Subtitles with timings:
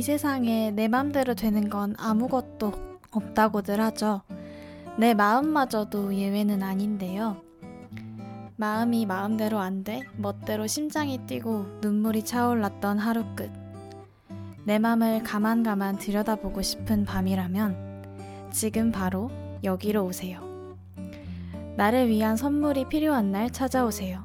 [0.00, 2.72] 이 세상에 내 맘대로 되는 건 아무것도
[3.10, 4.22] 없다고들 하죠.
[4.98, 7.36] 내 마음마저도 예외는 아닌데요.
[8.56, 13.50] 마음이 마음대로 안 돼, 멋대로 심장이 뛰고 눈물이 차올랐던 하루 끝.
[14.64, 19.30] 내 맘을 가만가만 들여다보고 싶은 밤이라면 지금 바로
[19.62, 20.40] 여기로 오세요.
[21.76, 24.24] 나를 위한 선물이 필요한 날 찾아오세요.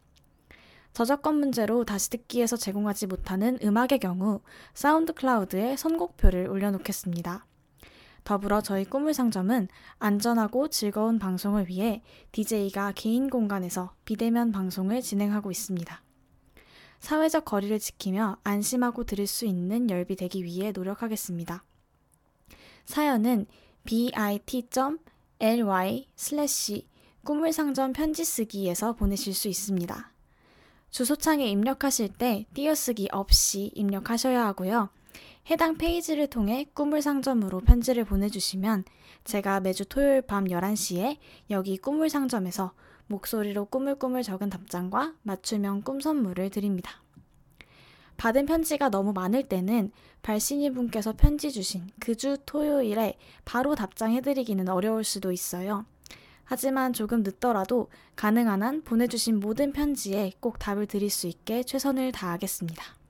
[0.93, 4.41] 저작권 문제로 다시 듣기에서 제공하지 못하는 음악의 경우
[4.73, 7.45] 사운드 클라우드에 선곡표를 올려놓겠습니다.
[8.23, 9.67] 더불어 저희 꿈을 상점은
[9.99, 12.01] 안전하고 즐거운 방송을 위해
[12.31, 16.01] DJ가 개인 공간에서 비대면 방송을 진행하고 있습니다.
[16.99, 21.63] 사회적 거리를 지키며 안심하고 들을 수 있는 열비 되기 위해 노력하겠습니다.
[22.85, 23.47] 사연은
[23.85, 24.99] bit.ly
[26.15, 26.87] 슬래시
[27.23, 30.11] 꿈을 상점 편지 쓰기에서 보내실 수 있습니다.
[30.91, 34.89] 주소창에 입력하실 때 띄어쓰기 없이 입력하셔야 하고요.
[35.49, 38.85] 해당 페이지를 통해 꿈을 상점으로 편지를 보내주시면
[39.23, 41.17] 제가 매주 토요일 밤 11시에
[41.49, 42.73] 여기 꿈을 상점에서
[43.07, 47.01] 목소리로 꾸물꾸물 적은 답장과 맞춤형 꿈 선물을 드립니다.
[48.17, 49.91] 받은 편지가 너무 많을 때는
[50.21, 55.85] 발신이 분께서 편지 주신 그 주 토요일에 바로 답장해드리기는 어려울 수도 있어요.
[56.43, 63.00] 하지만 조금 늦더라도 가능한 한 보내주신 모든 편지에 꼭 답을 드릴 수 있게 최선을 다하겠습니다.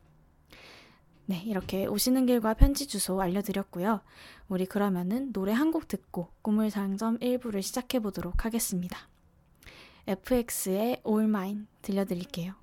[1.31, 4.01] 네, 이렇게 오시는 길과 편지 주소 알려드렸고요.
[4.49, 9.07] 우리 그러면은 노래 한 곡 듣고 꿈을 상점 1부를 시작해 보도록 하겠습니다.
[10.07, 12.55] FX의 All Mine 들려드릴게요.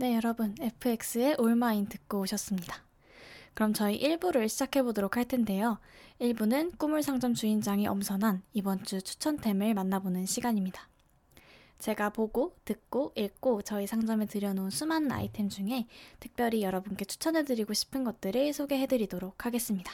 [0.00, 0.54] 네, 여러분.
[0.58, 2.74] FX의 올마인 듣고 오셨습니다.
[3.52, 5.78] 그럼 저희 1부를 시작해 보도록 할 텐데요.
[6.22, 10.88] 1부는 꿈을 상점 주인장이 엄선한 이번 주 추천템을 만나보는 시간입니다.
[11.78, 15.86] 제가 보고, 듣고, 읽고 저희 상점에 들여놓은 수많은 아이템 중에
[16.18, 19.92] 특별히 여러분께 추천해드리고 싶은 것들을 소개해드리도록 하겠습니다.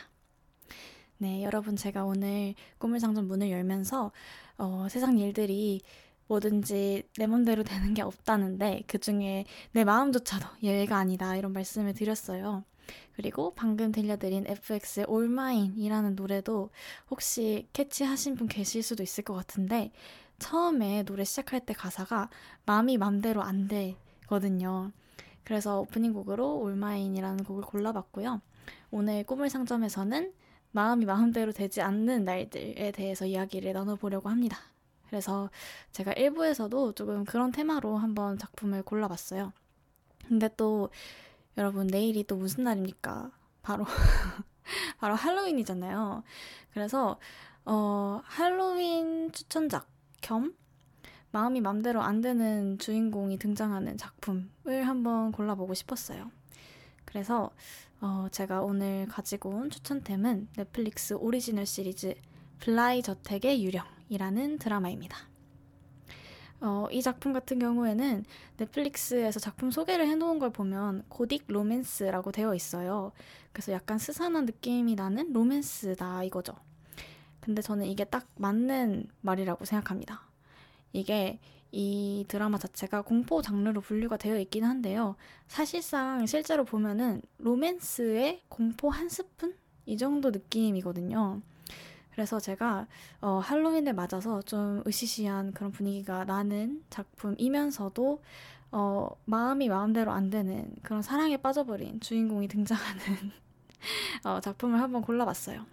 [1.19, 4.12] 네, 여러분 제가 오늘 꿈을 상점 문을 열면서
[4.59, 5.81] 어, 세상 일들이
[6.28, 12.64] 뭐든지 내 맘대로 되는 게 없다는데 그 중에 내 마음조차도 예외가 아니다 이런 말씀을 드렸어요.
[13.14, 16.70] 그리고 방금 들려드린 FX의 All Mine이라는 노래도
[17.11, 19.90] 혹시 캐치하신 분 계실 수도 있을 것 같은데
[20.38, 22.29] 처음에 노래 시작할 때 가사가
[22.67, 24.93] 마음이 맘대로 안 되거든요.
[25.44, 28.40] 그래서 오프닝 곡으로 All Mine이라는 곡을 골라봤고요.
[28.90, 30.32] 오늘 꿈을 상점에서는
[30.72, 34.58] 마음이 마음대로 되지 않는 날들에 대해서 이야기를 나눠보려고 합니다.
[35.08, 35.50] 그래서
[35.93, 39.53] 제가 1부에서도 조금 그런 테마로 한번 작품을 골라봤어요.
[40.29, 40.91] 근데 또
[41.56, 43.31] 여러분 내일이 또 무슨 날입니까?
[43.62, 43.85] 바로
[44.99, 46.23] 바로 할로윈이잖아요.
[46.73, 47.19] 그래서
[47.64, 49.88] 어 할로윈 추천작
[50.20, 50.55] 겸
[51.32, 56.31] 마음이 맘대로 안 되는 주인공이 등장하는 작품을 한번 골라보고 싶었어요.
[57.05, 57.50] 그래서
[58.00, 62.14] 어 제가 오늘 가지고 온 추천템은 넷플릭스 오리지널 시리즈
[62.58, 65.17] 블라이 저택의 유령 이라는 드라마입니다.
[66.61, 68.25] 어, 이 작품 같은 경우에는
[68.56, 73.12] 넷플릭스에서 작품 소개를 해놓은 걸 보면 고딕 로맨스라고 되어 있어요.
[73.53, 76.55] 그래서 약간 스산한 느낌이 나는 로맨스다 이거죠.
[77.41, 80.23] 근데 저는 이게 딱 맞는 말이라고 생각합니다.
[80.93, 81.38] 이게
[81.73, 85.17] 이 드라마 자체가 공포 장르로 분류가 되어 있기는 한데요.
[85.47, 89.55] 사실상 실제로 보면은 로맨스의 공포 한 스푼?
[89.85, 91.43] 이 정도 느낌이거든요.
[92.17, 92.87] 그래서 제가
[93.21, 98.23] 어, 할로윈을 맞아서 좀 으시시한 그런 분위기가 나는 작품이면서도
[98.73, 103.03] 어, 마음이 마음대로 안 되는 그런 사랑에 빠져버린 주인공이 등장하는
[104.25, 105.67] 어, 작품을 한번 골라봤어요.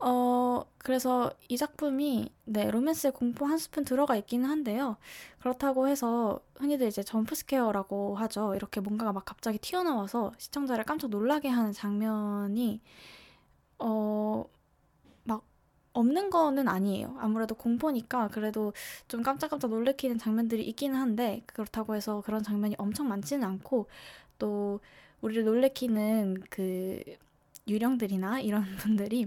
[0.00, 4.96] 어, 그래서 이 작품이, 네, 로맨스의 공포 한 스푼 들어가 있기는 한데요.
[5.38, 8.54] 그렇다고 해서 흔히들 이제 점프스케어라고 하죠.
[8.56, 12.80] 이렇게 뭔가가 막 갑자기 튀어나와서 시청자를 깜짝 놀라게 하는 장면이,
[13.78, 14.57] 어, 막
[15.98, 17.16] 없는 거는 아니에요.
[17.18, 18.72] 아무래도 공포니까 그래도
[19.08, 23.88] 좀 깜짝깜짝 놀래키는 장면들이 있기는 한데, 그렇다고 해서 그런 장면이 엄청 많지는 않고,
[24.38, 24.80] 또,
[25.20, 27.02] 우리를 놀래키는 그,
[27.68, 29.26] 유령들이나 이런 분들이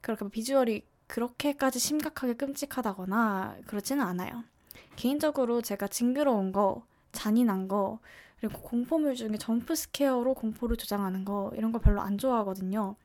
[0.00, 4.44] 그렇게 비주얼이 그렇게까지 심각하게 끔찍하다거나 그렇지는 않아요.
[4.96, 7.98] 개인적으로 제가 징그러운 거, 잔인한 거,
[8.40, 12.96] 그리고 공포물 중에 점프 스케어로 공포를 조장하는 거, 이런 거 별로 안 좋아하거든요.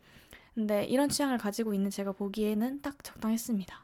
[0.57, 3.79] 근데 이런 취향을 가지고 있는 제가 보기에는 딱 적당했습니다.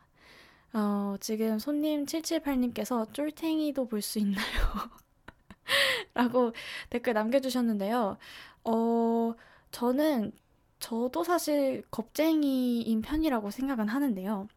[0.73, 4.41] 어, 지금 손님 778님께서 쫄탱이도 볼 수 있나요?
[6.15, 6.51] 라고
[6.89, 8.17] 댓글 남겨주셨는데요.
[8.63, 9.33] 어,
[9.71, 10.31] 저는
[10.79, 14.47] 저도 사실 겁쟁이인 편이라고 생각은 하는데요.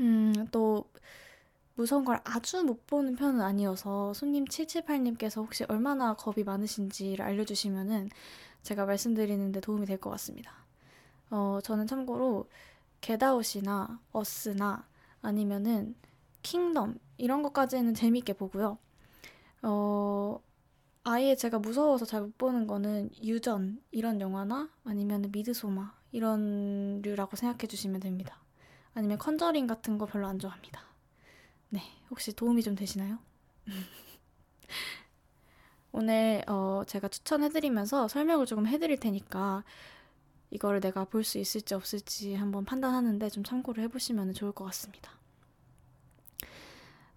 [0.00, 0.84] 음, 또
[1.76, 8.10] 무서운 걸 아주 못 보는 편은 아니어서 손님 778님께서 혹시 얼마나 겁이 많으신지를 알려주시면은
[8.62, 10.67] 제가 말씀드리는데 도움이 될 것 같습니다.
[11.30, 12.48] 어, 저는 참고로
[13.00, 14.86] 겟아웃이나 어스나
[15.22, 15.94] 아니면은
[16.42, 18.78] 킹덤 이런 것까지는 재밌게 보고요.
[19.62, 20.40] 어,
[21.04, 27.66] 아예 제가 무서워서 잘 못 보는 거는 유전 이런 영화나 아니면 미드소마 이런 류라고 생각해
[27.68, 28.38] 주시면 됩니다.
[28.94, 30.80] 아니면 컨저링 같은 거 별로 안 좋아합니다.
[31.70, 33.18] 네, 혹시 도움이 좀 되시나요?
[35.92, 39.64] 오늘 어, 제가 추천해드리면서 설명을 조금 해드릴 테니까
[40.50, 45.12] 이거를 내가 볼 수 있을지 없을지 한번 판단하는데 좀 참고를 해보시면 좋을 것 같습니다.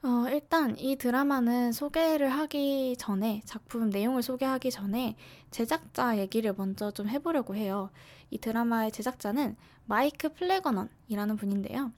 [0.03, 5.15] 어, 일단 이 드라마는 소개를 하기 전에, 작품 내용을 소개하기 전에
[5.51, 7.91] 제작자 얘기를 먼저 좀 해보려고 해요.
[8.31, 9.55] 이 드라마의 제작자는
[9.85, 11.91] 마이크 플래거넌이라는 분인데요.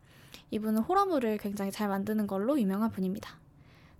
[0.51, 3.39] 이분은 호러물을 굉장히 잘 만드는 걸로 유명한 분입니다.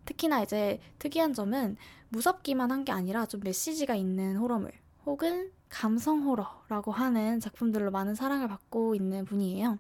[0.05, 1.77] 특히나 이제 특이한 점은
[2.09, 4.71] 무섭기만 한 게 아니라 좀 메시지가 있는 호러물,
[5.05, 9.79] 혹은 감성 호러라고 하는 작품들로 많은 사랑을 받고 있는 분이에요.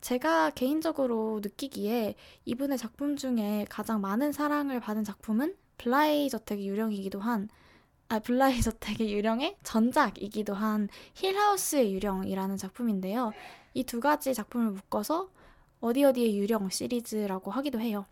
[0.00, 7.48] 제가 개인적으로 느끼기에 이분의 작품 중에 가장 많은 사랑을 받은 작품은 블라이 저택의 유령이기도 한,
[8.08, 13.32] 아, 블라이 저택의 유령의 전작이기도 한 힐하우스의 유령이라는 작품인데요.
[13.74, 15.28] 이 두 가지 작품을 묶어서
[15.80, 18.06] 어디 어디의 유령 시리즈라고 하기도 해요.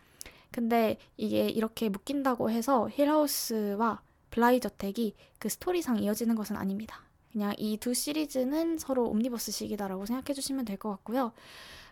[0.53, 4.01] 근데 이게 이렇게 묶인다고 해서 힐하우스와
[4.35, 7.03] 블라이 저택이 그 스토리상 이어지는 것은 아닙니다.
[7.33, 11.33] 그냥 이 두 시리즈는 서로 옴니버스식이다라고 생각해 주시면 될 것 같고요.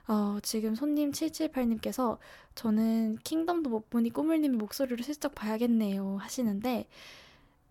[0.08, 2.18] 어, 지금 손님 778님께서
[2.56, 6.88] 저는 킹덤도 못 보니 꾸물님의 목소리를 슬쩍 봐야겠네요 하시는데,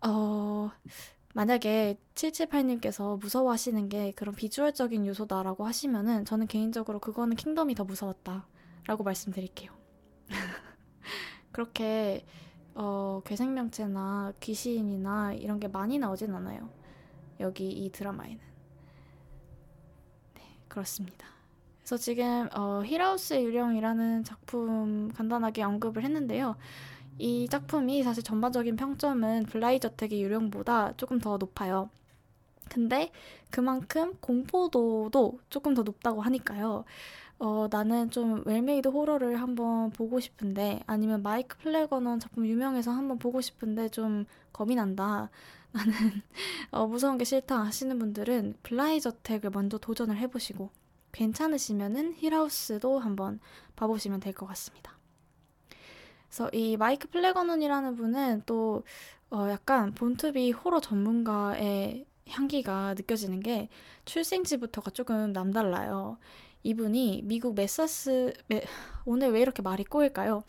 [0.05, 0.71] 어,
[1.33, 9.71] 만약에 778님께서 무서워하시는 게 그런 비주얼적인 요소다라고 하시면은 저는 개인적으로 그거는 킹덤이 더 무서웠다라고 말씀드릴게요.
[11.51, 12.25] 그렇게
[12.75, 16.69] 어, 괴생명체나 귀신이나 이런 게 많이 나오진 않아요.
[17.39, 18.39] 여기 이 드라마에는.
[20.35, 21.27] 네, 그렇습니다.
[21.79, 26.55] 그래서 지금 어, 힐하우스의 유령이라는 작품 간단하게 언급을 했는데요.
[27.17, 31.89] 이 작품이 사실 전반적인 평점은 블라이 저택의 유령보다 조금 더 높아요.
[32.69, 33.11] 근데
[33.49, 36.85] 그만큼 공포도도 조금 더 높다고 하니까요.
[37.41, 43.41] 어, 나는 좀 well-made horror를 한번 보고 싶은데 아니면 마이크 플래거넌 작품 유명해서 한번 보고
[43.41, 45.29] 싶은데 좀 겁이 난다.
[45.73, 45.93] 나는
[46.71, 50.69] 어, 무서운 게 싫다 하시는 분들은 블라이 저택을 먼저 도전을 해보시고
[51.13, 53.39] 괜찮으시면은 힐하우스도 한번
[53.75, 54.97] 봐보시면 될 것 같습니다.
[56.27, 58.83] 그래서 이 마이크 플래너건이라는 분은 또
[59.31, 63.69] 어 약간 born to be 호러 전문가의 향기가 느껴지는 게
[64.05, 66.17] 출생지부터가 조금 남달라요.
[66.63, 68.63] 이분이 미국 메사스 메,
[69.05, 70.43] 오늘 왜 이렇게 말이 꼬일까요?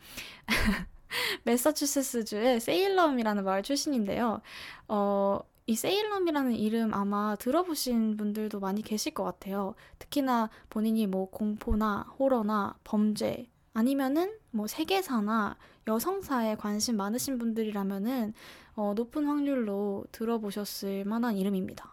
[1.45, 4.40] 메사추세츠주의 세일럼이라는 마을 출신인데요.
[4.88, 9.75] 어, 이 세일럼이라는 이름 아마 들어보신 분들도 많이 계실 것 같아요.
[9.99, 18.35] 특히나 본인이 뭐 공포나 호러나 범죄 아니면은 뭐 세계사나 여성사에 관심 많으신 분들이라면은
[18.75, 21.92] 어, 높은 확률로 들어보셨을 만한 이름입니다.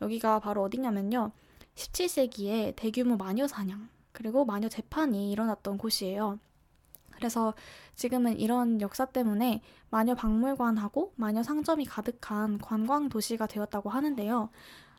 [0.00, 1.32] 여기가 바로 어디냐면요.
[1.78, 6.40] 17세기에 대규모 마녀 사냥, 그리고 마녀 재판이 일어났던 곳이에요.
[7.10, 7.54] 그래서
[7.94, 14.50] 지금은 이런 역사 때문에 마녀 박물관하고 마녀 상점이 가득한 관광 도시가 되었다고 하는데요.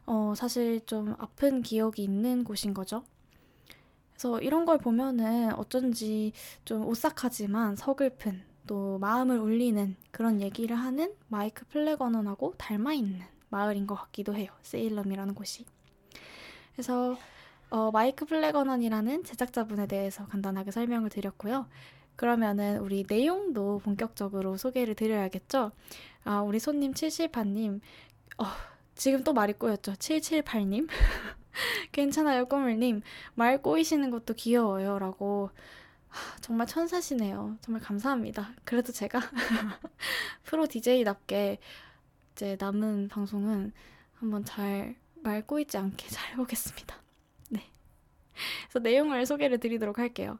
[0.06, 3.04] 어, 사실 좀 아픈 기억이 있는 곳인 거죠.
[4.12, 6.34] 그래서 이런 걸 보면은 어쩐지
[6.66, 13.96] 좀 오싹하지만 서글픈 또 마음을 울리는 그런 얘기를 하는 마이크 플래너건하고 닮아 있는 마을인 것
[13.96, 14.52] 같기도 해요.
[14.62, 15.66] 세일럼이라는 곳이.
[16.80, 17.18] 그래서
[17.70, 21.68] 어, 마이크 플래너건이라는 제작자분에 대해서 간단하게 설명을 드렸고요.
[22.16, 25.74] 그러면은 우리 내용도 본격적으로 소개를 드려야겠죠?
[26.24, 27.82] 아, 우리 손님 78님,
[28.38, 28.46] 어,
[28.96, 29.92] 지금 또 말이 꼬였죠?
[29.92, 30.88] 778님?
[31.92, 33.02] 괜찮아요, 꾸물님.
[33.36, 35.00] 말 꼬이시는 것도 귀여워요.
[35.00, 35.50] 라고.
[36.08, 37.58] 하, 정말 천사시네요.
[37.60, 38.54] 정말 감사합니다.
[38.64, 39.20] 그래도 제가
[40.44, 41.60] 프로 DJ답게
[42.32, 43.74] 이제 남은 방송은
[44.16, 47.00] 한번 잘 말 꼬이지 않게 잘 해보겠습니다.
[48.68, 50.40] 그래서 내용을 소개를 드리도록 할게요.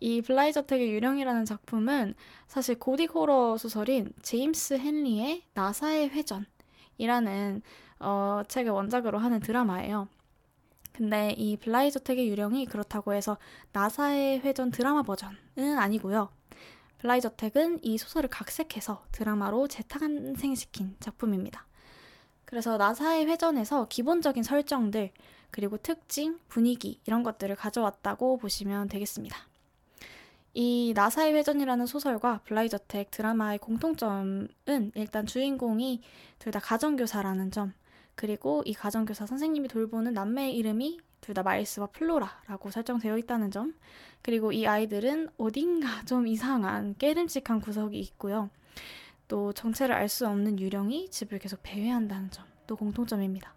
[0.00, 2.14] 이 블라이저텍의 유령이라는 작품은
[2.46, 7.62] 사실 고딕 호러 소설인 제임스 헨리의 나사의 회전이라는
[8.00, 10.08] 어, 책을 원작으로 하는 드라마예요.
[10.92, 13.36] 근데 이 블라이저텍의 유령이 그렇다고 해서
[13.72, 16.28] 나사의 회전 드라마 버전은 아니고요.
[16.98, 21.66] 블라이저텍은 이 소설을 각색해서 드라마로 재탄생시킨 작품입니다.
[22.54, 25.10] 그래서 나사의 회전에서 기본적인 설정들,
[25.50, 29.36] 그리고 특징, 분위기 이런 것들을 가져왔다고 보시면 되겠습니다.
[30.52, 34.46] 이 나사의 회전이라는 소설과 블라이저텍 드라마의 공통점은
[34.94, 36.00] 일단 주인공이
[36.38, 37.72] 둘 다 가정교사라는 점,
[38.14, 43.74] 그리고 이 가정교사 선생님이 돌보는 남매의 이름이 둘 다 마일스와 플로라라고 설정되어 있다는 점,
[44.22, 48.48] 그리고 이 아이들은 어딘가 좀 이상한 께름직한 구석이 있고요.
[49.28, 53.54] 또 정체를 알 수 없는 유령이 집을 계속 배회한다는 점, 또 공통점입니다.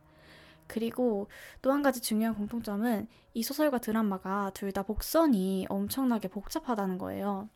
[0.68, 1.28] 그리고
[1.62, 7.50] 또 한 가지 중요한 공통점은 이 소설과 드라마가 둘 다 복선이 엄청나게 복잡하다는 거예요.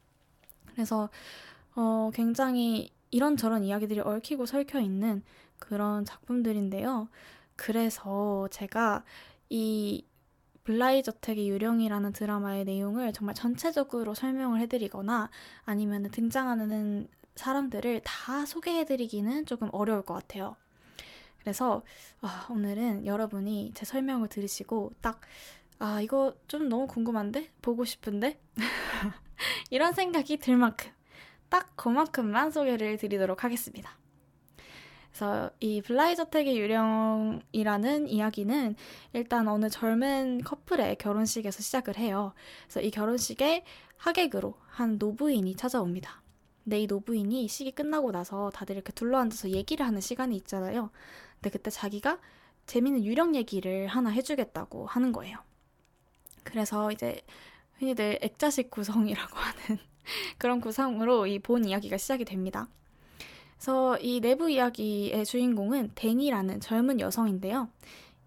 [0.74, 1.10] 그래서
[1.76, 5.24] 어, 굉장히 이런저런 이야기들이 얽히고 설켜 있는
[5.60, 7.10] 그런 작품들인데요.
[7.56, 9.04] 그래서 제가
[9.50, 10.06] 이
[10.64, 15.30] 블라이 저택의 유령이라는 드라마의 내용을 정말 전체적으로 설명을 해드리거나
[15.66, 17.08] 아니면 등장하는
[17.42, 20.56] 사람들을 다 소개해드리기는 조금 어려울 것 같아요.
[21.40, 21.84] 그래서
[22.22, 25.20] 아, 오늘은 여러분이 제 설명을 들으시고 딱
[25.80, 27.50] 아, 이거 좀 너무 궁금한데?
[27.64, 28.40] 보고 싶은데?
[29.72, 30.92] 이런 생각이 들 만큼
[31.50, 33.98] 딱 그만큼만 소개를 드리도록 하겠습니다.
[35.10, 38.76] 그래서 이 블라이저택의 유령이라는 이야기는
[39.14, 42.34] 일단 어느 젊은 커플의 결혼식에서 시작을 해요.
[42.66, 43.66] 그래서 이 결혼식에
[43.98, 46.21] 하객으로 한 노부인이 찾아옵니다.
[46.64, 50.92] 근데 이 노부인이 식이 끝나고 나서 다들 이렇게 둘러앉아서 얘기를 하는 시간이 있잖아요.
[51.36, 52.20] 근데 그때 자기가
[52.68, 55.38] 재밌는 유령 얘기를 하나 해주겠다고 하는 거예요.
[56.44, 57.22] 그래서 이제
[57.80, 59.80] 흔히들 액자식 구성이라고 하는
[60.38, 62.68] 그런 구성으로 이 본 이야기가 시작이 됩니다.
[63.56, 67.70] 그래서 이 내부 이야기의 주인공은 데니라는 젊은 여성인데요.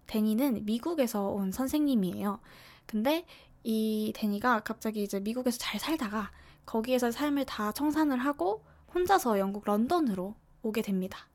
[0.07, 2.39] 데니는 미국에서 온 선생님이에요.
[2.85, 3.25] 근데
[3.63, 6.31] 이 데니가 갑자기 이제 미국에서 잘 살다가
[6.65, 11.27] 거기에서 삶을 다 청산을 하고 혼자서 영국 런던으로 오게 됩니다.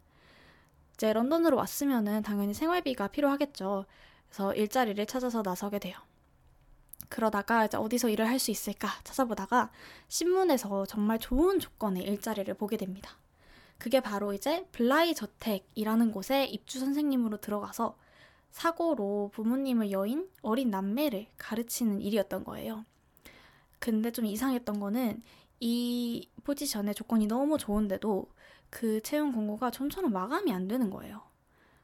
[0.94, 3.86] 이제 런던으로 왔으면은 당연히 생활비가 필요하겠죠.
[4.28, 5.96] 그래서 일자리를 찾아서 나서게 돼요.
[7.08, 9.70] 그러다가 이제 어디서 일을 할 수 있을까 찾아보다가
[10.08, 13.18] 신문에서 정말 좋은 조건의 일자리를 보게 됩니다.
[13.78, 17.96] 그게 바로 이제 블라이 저택이라는 곳에 입주 선생님으로 들어가서
[18.50, 22.84] 사고로 부모님을 여인 어린 남매를 가르치는 일이었던 거예요.
[23.80, 25.22] 근데 좀 이상했던 거는
[25.58, 28.26] 이 포지션의 조건이 너무 좋은데도
[28.70, 31.22] 그 채용 공고가 좀처럼 마감이 안 되는 거예요.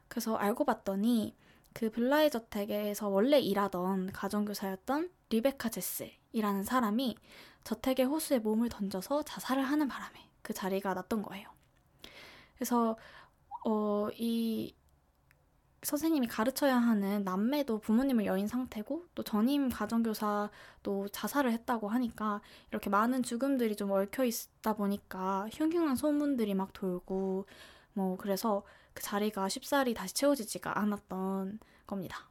[0.07, 1.35] 그래서 알고 봤더니
[1.73, 7.17] 그 블라이 저택에서 원래 일하던 가정교사였던 리베카 제스이라는 사람이
[7.65, 11.49] 저택의 호수에 몸을 던져서 자살을 하는 바람에 그 자리가 났던 거예요.
[12.55, 12.97] 그래서
[13.65, 14.73] 어, 이
[15.83, 22.41] 선생님이 가르쳐야 하는 남매도 부모님을 여인 상태고 또 전임 가정교사도 자살을 했다고 하니까
[22.71, 27.45] 이렇게 많은 죽음들이 좀 얽혀 있다 보니까 흉흉한 소문들이 막 돌고
[27.93, 32.27] 뭐 그래서 그 자리가 쉽사리 다시 채워지지가 않았던 겁니다.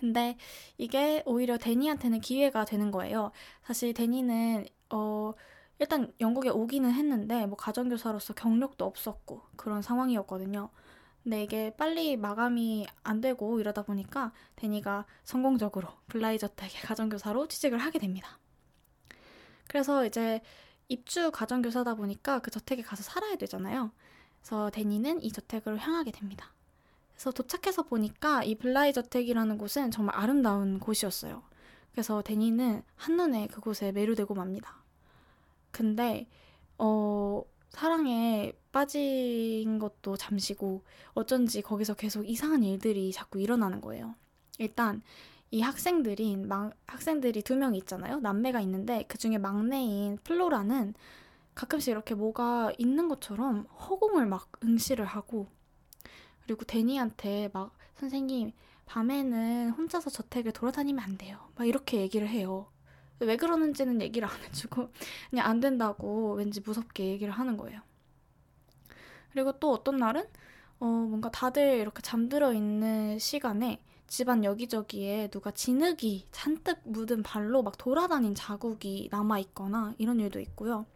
[0.00, 0.36] 근데
[0.78, 3.30] 이게 오히려 데니한테는 기회가 되는 거예요.
[3.62, 5.34] 사실 데니는 어
[5.78, 10.70] 일단 영국에 오기는 했는데 뭐 가정교사로서 경력도 없었고 그런 상황이었거든요.
[11.30, 18.40] 근데 이게 빨리 마감이 안 되고 이러다 보니까 데니가 성공적으로 블라이저택의 가정교사로 취직을 하게 됩니다.
[19.68, 20.40] 그래서 이제
[20.88, 23.92] 입주 가정교사다 보니까 그 저택에 가서 살아야 되잖아요.
[24.40, 26.52] 그래서 데니는 이 저택을 향하게 됩니다.
[27.12, 31.44] 그래서 도착해서 보니까 이 블라이 저택이라는 곳은 정말 아름다운 곳이었어요.
[31.92, 34.82] 그래서 데니는 한눈에 그곳에 매료되고 맙니다.
[35.70, 36.26] 근데
[36.76, 40.82] 어 사랑에 빠진 것도 잠시고
[41.14, 44.14] 어쩐지 거기서 계속 이상한 일들이 자꾸 일어나는 거예요.
[44.58, 45.02] 일단
[45.50, 48.20] 이 학생들인 막, 학생들이 두 명 있잖아요.
[48.20, 50.94] 남매가 있는데 그 중에 막내인 플로라는
[51.54, 55.48] 가끔씩 이렇게 뭐가 있는 것처럼 허공을 막 응시를 하고
[56.44, 58.52] 그리고 데니한테 막 선생님
[58.86, 61.38] 밤에는 혼자서 저택을 돌아다니면 안 돼요.
[61.56, 62.68] 막 이렇게 얘기를 해요.
[63.20, 64.90] 왜 그러는지는 얘기를 안 해주고
[65.30, 67.80] 그냥 안 된다고 왠지 무섭게 얘기를 하는 거예요.
[69.32, 70.24] 그리고 또 어떤 날은
[70.80, 77.78] 어 뭔가 다들 이렇게 잠들어 있는 시간에 집안 여기저기에 누가 진흙이 잔뜩 묻은 발로 막
[77.78, 80.86] 돌아다닌 자국이 남아 있거나 이런 일도 있고요.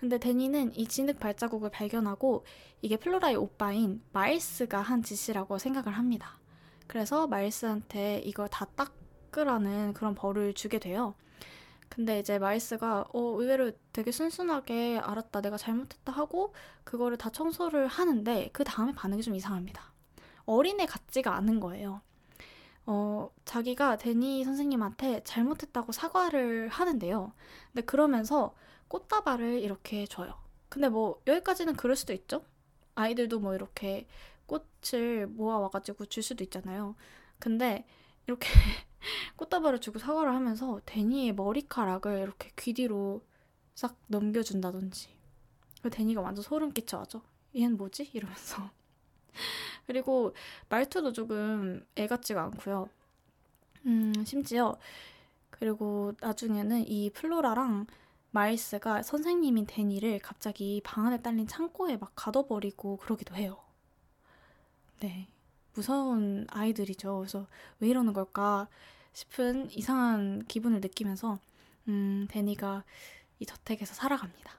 [0.00, 2.44] 근데 데니는 이 진흙 발자국을 발견하고
[2.82, 6.38] 이게 플로라의 오빠인 마일스가 한 짓이라고 생각을 합니다.
[6.86, 11.14] 그래서 마일스한테 이걸 다 닦으라는 그런 벌을 주게 돼요.
[11.96, 16.52] 근데 이제 마일스가 어, 의외로 되게 순순하게 알았다 내가 잘못했다 하고
[16.84, 19.94] 그거를 다 청소를 하는데 그 다음에 반응이 좀 이상합니다.
[20.44, 22.02] 어린애 같지가 않은 거예요.
[22.84, 27.32] 어, 자기가 데니 선생님한테 잘못했다고 사과를 하는데요.
[27.72, 28.54] 근데 그러면서
[28.88, 30.34] 꽃다발을 이렇게 줘요.
[30.68, 32.44] 근데 뭐 여기까지는 그럴 수도 있죠.
[32.94, 34.06] 아이들도 뭐 이렇게
[34.44, 36.94] 꽃을 모아와가지고 줄 수도 있잖아요.
[37.38, 37.86] 근데
[38.26, 38.50] 이렇게
[39.36, 43.22] 꽃다발을 주고 사과를 하면서 데니의 머리카락을 이렇게 귀 뒤로
[43.74, 45.16] 싹 넘겨준다든지.
[45.90, 47.22] 데니가 완전 소름 끼쳐하죠.
[47.54, 48.10] 얘는 뭐지?
[48.12, 48.70] 이러면서.
[49.86, 50.34] 그리고
[50.68, 52.88] 말투도 조금 애 같지가 않고요.
[53.86, 54.76] 음, 심지어
[55.50, 57.86] 그리고 나중에는 이 플로라랑
[58.30, 63.58] 마일스가 선생님인 데니를 갑자기 방 안에 딸린 창고에 막 가둬버리고 그러기도 해요.
[65.00, 65.28] 네.
[65.74, 67.18] 무서운 아이들이죠.
[67.18, 67.46] 그래서
[67.80, 68.68] 왜 이러는 걸까
[69.16, 71.38] 싶은 이상한 기분을 느끼면서,
[71.88, 72.84] 음, 데니가
[73.38, 74.52] 이 저택에서 살아갑니다.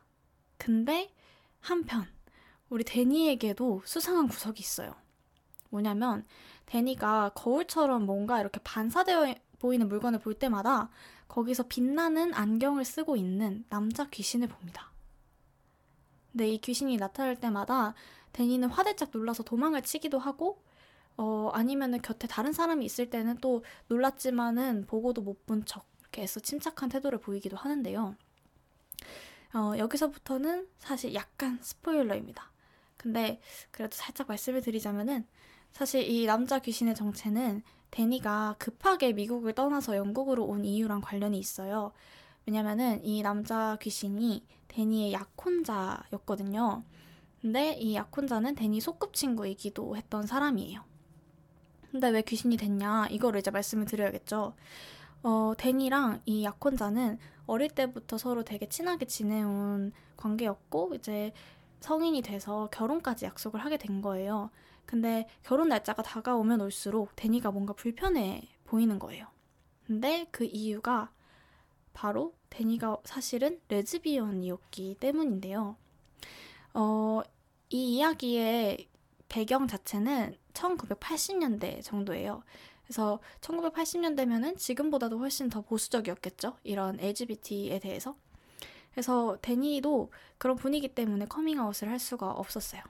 [0.57, 1.13] 근데
[1.59, 2.07] 한편,
[2.67, 4.95] 우리 데니에게도 수상한 구석이 있어요.
[5.69, 6.25] 뭐냐면,
[6.65, 10.89] 데니가 거울처럼 뭔가 이렇게 반사되어 보이는 물건을 볼 때마다
[11.27, 14.89] 거기서 빛나는 안경을 쓰고 있는 남자 귀신을 봅니다.
[16.31, 17.93] 근데 이 귀신이 나타날 때마다
[18.33, 20.63] 데니는 화들짝 놀라서 도망을 치기도 하고
[21.17, 26.39] 어, 아니면은 곁에 다른 사람이 있을 때는 또 놀랐지만은 보고도 못 본 척, 이렇게 해서
[26.39, 28.15] 침착한 태도를 보이기도 하는데요.
[29.53, 32.51] 어, 여기서부터는 사실 약간 스포일러입니다.
[32.97, 33.39] 근데
[33.71, 35.25] 그래도 살짝 말씀을 드리자면은
[35.71, 41.93] 사실 이 남자 귀신의 정체는 데니가 급하게 미국을 떠나서 영국으로 온 이유랑 관련이 있어요.
[42.45, 46.83] 왜냐면은 이 남자 귀신이 데니의 약혼자였거든요.
[47.41, 50.83] 근데 이 약혼자는 데니 소꿉친구이기도 했던 사람이에요.
[51.91, 53.07] 근데 왜 귀신이 됐냐?
[53.09, 54.53] 이거를 이제 말씀을 드려야겠죠.
[55.23, 61.33] 어, 데니랑 이 약혼자는 어릴 때부터 서로 되게 친하게 지내온 관계였고, 이제
[61.79, 64.49] 성인이 돼서 결혼까지 약속을 하게 된 거예요.
[64.85, 69.27] 근데 결혼 날짜가 다가오면 올수록 데니가 뭔가 불편해 보이는 거예요.
[69.85, 71.11] 근데 그 이유가
[71.93, 75.75] 바로 데니가 사실은 레즈비언이었기 때문인데요.
[76.73, 77.21] 어,
[77.69, 78.87] 이 이야기의
[79.29, 82.43] 배경 자체는 1980년대 정도예요.
[82.83, 86.57] 그래서 1980년대면은 지금보다도 훨씬 더 보수적이었겠죠.
[86.63, 88.15] 이런 LGBT에 대해서.
[88.91, 92.81] 그래서 데니도 그런 분위기 때문에 커밍아웃을 할 수가 없었어요.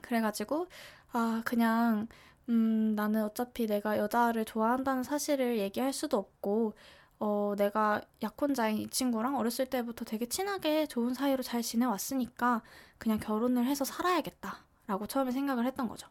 [0.00, 0.68] 그래가지고
[1.12, 2.08] 아 그냥
[2.48, 6.74] 음 나는 어차피 내가 여자를 좋아한다는 사실을 얘기할 수도 없고
[7.18, 12.62] 어 내가 약혼자인 이 친구랑 어렸을 때부터 되게 친하게 좋은 사이로 잘 지내왔으니까
[12.98, 16.08] 그냥 결혼을 해서 살아야겠다 라고 처음에 생각을 했던 거죠.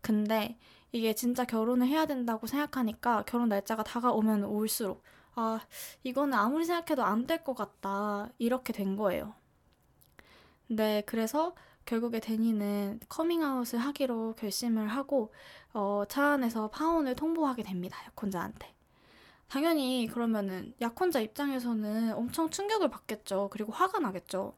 [0.00, 0.58] 근데
[0.92, 5.02] 이게 진짜 결혼을 해야 된다고 생각하니까 결혼 날짜가 다가오면 올수록
[5.34, 5.60] 아
[6.04, 9.34] 이거는 아무리 생각해도 안 될 것 같다 이렇게 된 거예요.
[10.68, 11.54] 네 그래서
[11.84, 15.32] 결국에 데니는 커밍아웃을 하기로 결심을 하고
[15.72, 17.98] 어, 차 안에서 파혼을 통보하게 됩니다.
[18.06, 18.74] 약혼자한테.
[19.48, 23.48] 당연히 그러면은 약혼자 입장에서는 엄청 충격을 받겠죠.
[23.50, 24.54] 그리고 화가 나겠죠.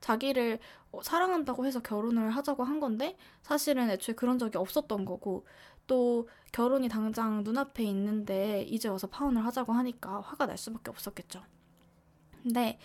[0.00, 5.46] 자기를 어, 사랑한다고 해서 결혼을 하자고 한 건데 사실은 애초에 그런 적이 없었던 거고
[5.86, 11.42] 또 결혼이 당장 눈앞에 있는데 이제 와서 파혼을 하자고 하니까 화가 날 수밖에 없었겠죠.
[12.42, 12.78] 근데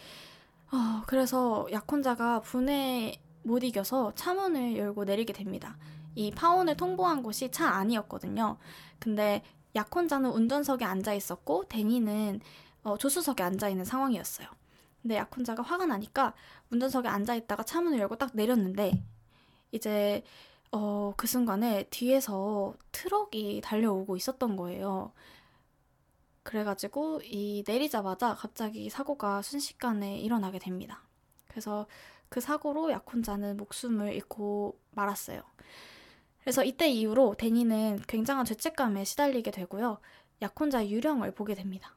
[0.72, 5.78] 어, 그래서 약혼자가 분해 못 이겨서 차문을 열고 내리게 됩니다.
[6.16, 8.58] 이 파혼을 통보한 곳이 차 안이었거든요.
[9.00, 9.44] 근데
[9.76, 12.42] 약혼자는 운전석에 앉아 있었고 데니는
[12.84, 14.48] 어, 조수석에 앉아 있는 상황이었어요.
[15.08, 16.34] 근데 약혼자가 화가 나니까
[16.70, 18.92] 운전석에 앉아 있다가 차 문을 열고 딱 내렸는데
[19.72, 20.22] 이제
[20.74, 25.14] 어, 그 순간에 뒤에서 트럭이 달려오고 있었던 거예요.
[26.44, 31.04] 그래가지고 이 내리자마자 갑자기 사고가 순식간에 일어나게 됩니다.
[31.48, 31.88] 그래서
[32.28, 35.42] 그 사고로 약혼자는 목숨을 잃고 말았어요.
[36.42, 40.00] 그래서 이때 이후로 데니는 굉장한 죄책감에 시달리게 되고요.
[40.42, 41.97] 약혼자 유령을 보게 됩니다.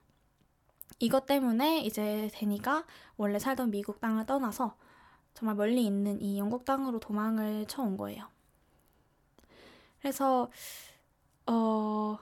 [1.01, 2.85] 이것 때문에 이제 데니가
[3.17, 4.77] 원래 살던 미국 땅을 떠나서
[5.35, 8.29] 정말 멀리 있는 이 영국 땅으로 도망을 쳐온 거예요.
[10.01, 10.51] 그래서
[11.47, 12.19] 어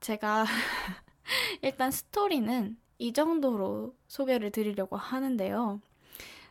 [0.00, 0.44] 제가
[1.62, 5.80] 일단 스토리는 이 정도로 소개를 드리려고 하는데요.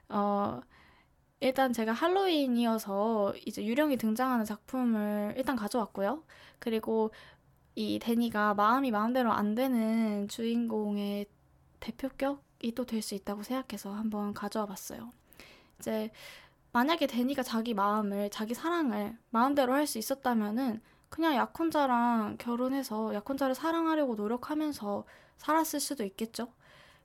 [0.09, 0.61] 어,
[1.39, 6.23] 일단 제가 할로윈이어서 이제 유령이 등장하는 작품을 일단 가져왔고요.
[6.59, 7.11] 그리고
[7.75, 11.25] 이 데니가 마음이 마음대로 안 되는 주인공의
[11.79, 15.11] 대표격이 또 될 수 있다고 생각해서 한번 가져와 봤어요.
[15.79, 16.11] 이제
[16.71, 24.15] 만약에 데니가 자기 마음을, 자기 사랑을 마음대로 할 수 있었다면은 그냥 약혼자랑 결혼해서 약혼자를 사랑하려고
[24.15, 25.05] 노력하면서
[25.37, 26.51] 살았을 수도 있겠죠.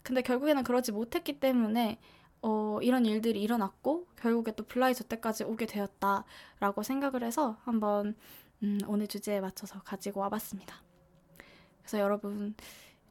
[0.03, 1.99] 근데 결국에는 그러지 못했기 때문에
[2.43, 8.17] 어, 이런 일들이 일어났고 결국에 또 블라이 저때까지 오게 되었다라고 생각을 해서 한번
[8.63, 10.83] 음, 오늘 주제에 맞춰서 가지고 와봤습니다.
[11.79, 12.55] 그래서 여러분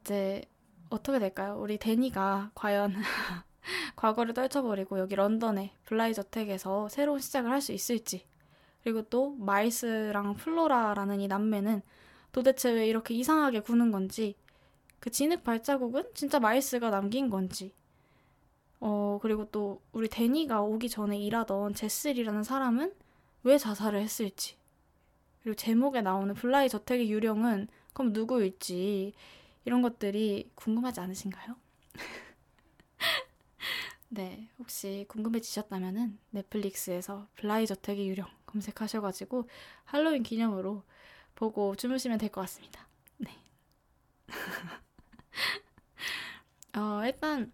[0.01, 0.43] 이제
[0.89, 1.57] 어떻게 될까요?
[1.59, 2.93] 우리 데니가 과연
[3.95, 8.25] 과거를 떨쳐버리고 여기 런던에 블라이 저택에서 새로운 시작을 할 수 있을지
[8.83, 11.81] 그리고 또 마일스랑 플로라라는 이 남매는
[12.31, 14.35] 도대체 왜 이렇게 이상하게 구는 건지
[14.99, 17.73] 그 진흙 발자국은 진짜 마일스가 남긴 건지
[18.79, 22.93] 어 그리고 또 우리 데니가 오기 전에 일하던 제슬이라는 사람은
[23.43, 24.57] 왜 자살을 했을지
[25.43, 29.13] 그리고 제목에 나오는 블라이 저택의 유령은 그럼 누구일지
[29.65, 31.55] 이런 것들이 궁금하지 않으신가요?
[34.09, 39.47] 네, 혹시 궁금해지셨다면 넷플릭스에서 블라이 저택의 유령 검색하셔가지고
[39.85, 40.83] 할로윈 기념으로
[41.35, 42.87] 보고 주무시면 될 것 같습니다.
[43.17, 43.31] 네.
[46.75, 47.51] 어, 일단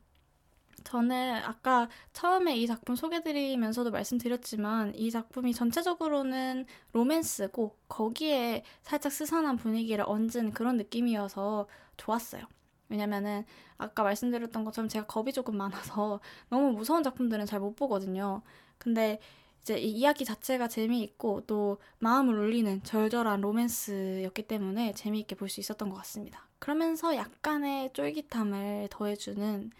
[0.95, 10.05] 저는 아까 처음에 이 작품 소개드리면서도 말씀드렸지만 이 작품이 전체적으로는 로맨스고 거기에 살짝 스산한 분위기를
[10.07, 12.43] 얹은 그런 느낌이어서 좋았어요.
[12.87, 13.43] 왜냐면은
[13.77, 18.41] 아까 말씀드렸던 것처럼 제가 겁이 조금 많아서 너무 무서운 작품들은 잘 못 보거든요.
[18.77, 19.19] 근데
[19.61, 25.89] 이제 이 이야기 자체가 재미있고 또 마음을 울리는 절절한 로맨스였기 때문에 재미있게 볼 수 있었던
[25.89, 26.47] 것 같습니다.
[26.59, 29.71] 그러면서 약간의 쫄깃함을 더해주는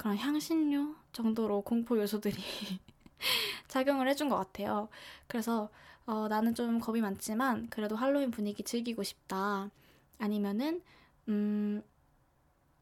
[0.00, 2.34] 그런 향신료 정도로 공포 요소들이
[3.68, 4.88] 작용을 해준 것 같아요.
[5.26, 5.68] 그래서
[6.06, 9.70] 어, 나는 좀 겁이 많지만 그래도 할로윈 분위기 즐기고 싶다.
[10.18, 10.80] 아니면은
[11.28, 11.82] 음,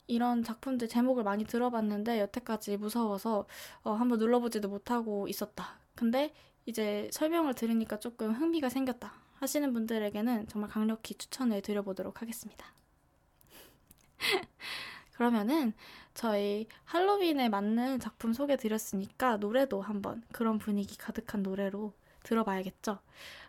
[0.07, 3.47] 이런 작품들 제목을 많이 들어봤는데 여태까지 무서워서
[3.83, 5.81] 어, 한번 눌러보지도 못하고 있었다.
[5.97, 6.33] 근데
[6.67, 12.65] 이제 설명을 들으니까 조금 흥미가 생겼다 하시는 분들에게는 정말 강력히 추천을 드려보도록 하겠습니다.
[15.19, 15.73] 그러면은
[16.19, 21.93] 저희 할로윈에 맞는 작품 소개 드렸으니까 노래도 한번 그런 분위기 가득한 노래로
[22.25, 22.99] 들어봐야겠죠.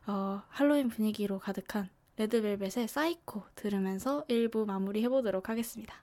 [0.06, 5.96] 어, 할로윈 분위기로 가득한 레드벨벳의 사이코 들으면서 1부 마무리 해보도록 하겠습니다.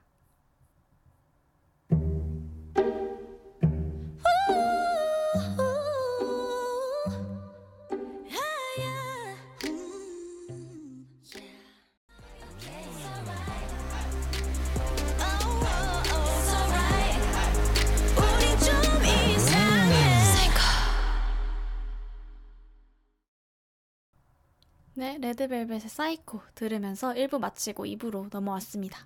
[24.97, 29.05] 네, 레드벨벳의 사이코 들으면서 1부 마치고 2부로 넘어왔습니다.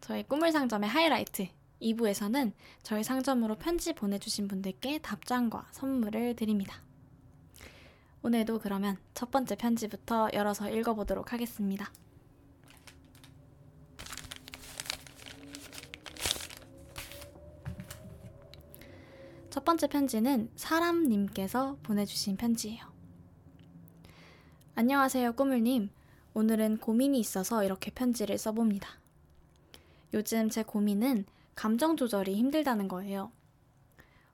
[0.00, 1.48] 저희 꾸물 상점의 하이라이트
[1.82, 2.52] 2부에서는
[2.84, 6.76] 저희 상점으로 편지 보내주신 분들께 답장과 선물을 드립니다.
[8.22, 11.90] 오늘도 그러면 첫 번째 편지부터 열어서 읽어보도록 하겠습니다.
[19.50, 22.93] 첫 번째 편지는 사람님께서 보내주신 편지예요.
[24.76, 25.88] 안녕하세요, 꾸물님.
[26.34, 28.88] 오늘은 고민이 있어서 이렇게 편지를 써봅니다.
[30.12, 33.30] 요즘 제 고민은 감정 조절이 힘들다는 거예요.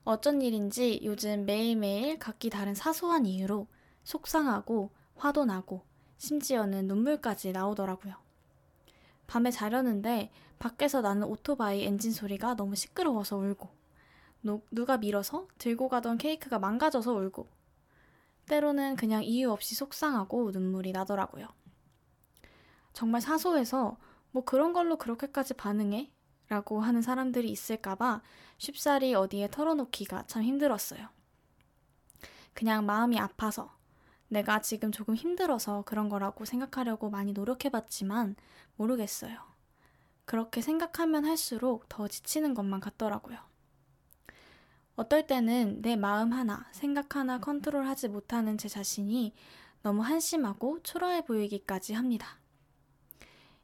[0.03, 3.67] 어쩐 일인지 요즘 매일매일 각기 다른 사소한 이유로
[4.03, 5.83] 속상하고 화도 나고
[6.17, 8.15] 심지어는 눈물까지 나오더라고요.
[9.27, 13.69] 밤에 자려는데 밖에서 나는 오토바이 엔진 소리가 너무 시끄러워서 울고
[14.71, 17.60] 누가 밀어서 들고 가던 케이크가 망가져서 울고
[18.47, 21.47] 때로는 그냥 이유 없이 속상하고 눈물이 나더라고요.
[22.93, 23.97] 정말 사소해서
[24.31, 26.11] 뭐 그런 걸로 그렇게까지 반응해?
[26.47, 28.21] 라고 하는 사람들이 있을까봐
[28.57, 31.07] 쉽사리 어디에 털어놓기가 참 힘들었어요.
[32.53, 33.73] 그냥 마음이 아파서
[34.27, 38.35] 내가 지금 조금 힘들어서 그런 거라고 생각하려고 많이 노력해봤지만
[38.75, 39.37] 모르겠어요.
[40.25, 43.37] 그렇게 생각하면 할수록 더 지치는 것만 같더라고요.
[44.95, 49.33] 어떨 때는 내 마음 하나, 생각 하나 컨트롤 하지 못하는 제 자신이
[49.83, 52.37] 너무 한심하고 초라해 보이기까지 합니다.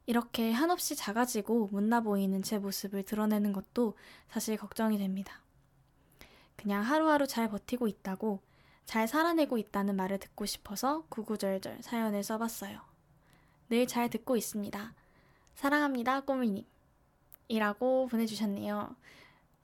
[0.06, 3.94] 이렇게 한없이 작아지고 못나 보이는 제 모습을 드러내는 것도
[4.30, 5.42] 사실 걱정이 됩니다.
[6.56, 8.40] 그냥 하루하루 잘 버티고 있다고,
[8.86, 12.80] 잘 살아내고 있다는 말을 듣고 싶어서 구구절절 사연을 써봤어요.
[13.68, 14.94] 늘 잘 듣고 있습니다.
[15.54, 16.64] 사랑합니다, 꼬미님.
[17.48, 18.96] 이라고 보내주셨네요.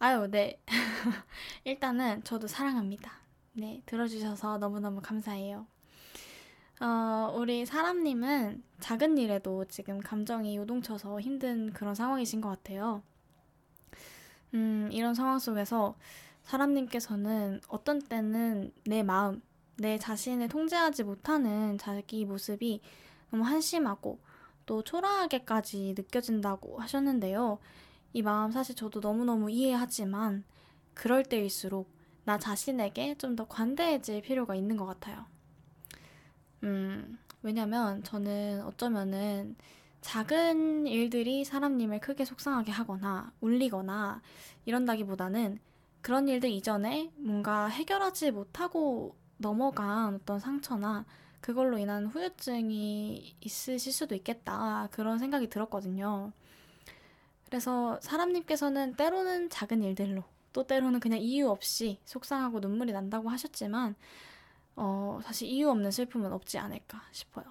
[0.05, 0.61] 아유, 네.
[1.65, 3.11] 일단은 저도 사랑합니다.
[3.55, 5.67] 네, 들어주셔서 너무너무 감사해요.
[6.79, 13.03] 어, 우리 사람님은 작은 일에도 지금 감정이 요동쳐서 힘든 그런 상황이신 것 같아요.
[14.53, 15.97] 음, 이런 상황 속에서
[16.43, 19.41] 사람님께서는 어떤 때는 내 마음,
[19.79, 22.83] 내 자신을 통제하지 못하는 자기 모습이
[23.31, 24.19] 너무 한심하고
[24.67, 27.59] 또 초라하게까지 느껴진다고 하셨는데요.
[28.15, 30.45] 이 마음 사실 저도 너무너무 이해하지만
[30.95, 31.91] 그럴 때일수록
[32.25, 35.27] 나 자신에게 좀 더 관대해질 필요가 있는 것 같아요.
[36.63, 39.57] 음, 왜냐면 저는 어쩌면은
[40.01, 44.23] 작은 일들이 사람님을 크게 속상하게 하거나 울리거나
[44.67, 45.59] 이런다기보다는
[46.03, 51.07] 그런 일들 이전에 뭔가 해결하지 못하고 넘어간 어떤 상처나
[51.41, 54.89] 그걸로 인한 후유증이 있으실 수도 있겠다.
[54.93, 56.33] 그런 생각이 들었거든요.
[57.55, 63.95] 그래서 사람님께서는 때로는 작은 일들로 또 때로는 그냥 이유 없이 속상하고 눈물이 난다고 하셨지만
[64.75, 67.45] 어, 사실 이유 없는 슬픔은 없지 않을까 싶어요.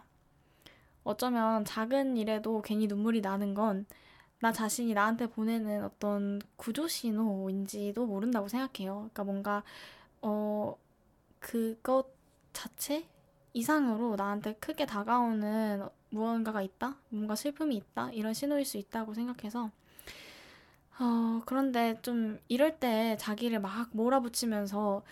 [1.06, 3.86] 어쩌면 작은 일에도 괜히 눈물이 나는 건
[4.42, 8.96] 나 자신이 나한테 보내는 어떤 구조 신호인지도 모른다고 생각해요.
[8.96, 9.64] 그러니까 뭔가
[10.22, 10.76] 어
[11.40, 12.08] 그것
[12.52, 13.08] 자체
[13.54, 16.98] 이상으로 나한테 크게 다가오는 무언가가 있다?
[17.08, 18.12] 뭔가 슬픔이 있다?
[18.12, 19.72] 이런 신호일 수 있다고 생각해서
[21.00, 25.04] 어, 그런데 좀 이럴 때 자기를 막 몰아붙이면서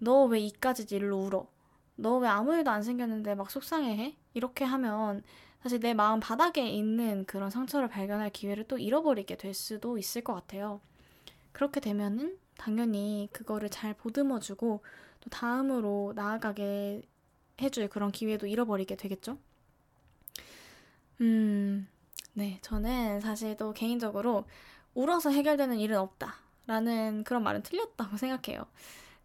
[0.00, 1.48] 너 왜 이까지 일로 울어?
[1.96, 4.16] 너 왜 아무 일도 안 생겼는데 막 속상해 해?
[4.34, 5.22] 이렇게 하면
[5.62, 10.34] 사실 내 마음 바닥에 있는 그런 상처를 발견할 기회를 또 잃어버리게 될 수도 있을 것
[10.34, 10.80] 같아요.
[11.52, 14.82] 그렇게 되면은 당연히 그거를 잘 보듬어주고
[15.20, 17.02] 또 다음으로 나아가게
[17.62, 19.38] 해줄 그런 기회도 잃어버리게 되겠죠?
[21.20, 21.88] 음,
[22.34, 22.58] 네.
[22.62, 24.44] 저는 사실 또 개인적으로
[24.96, 26.36] 울어서 해결되는 일은 없다.
[26.66, 28.66] 라는 그런 말은 틀렸다고 생각해요.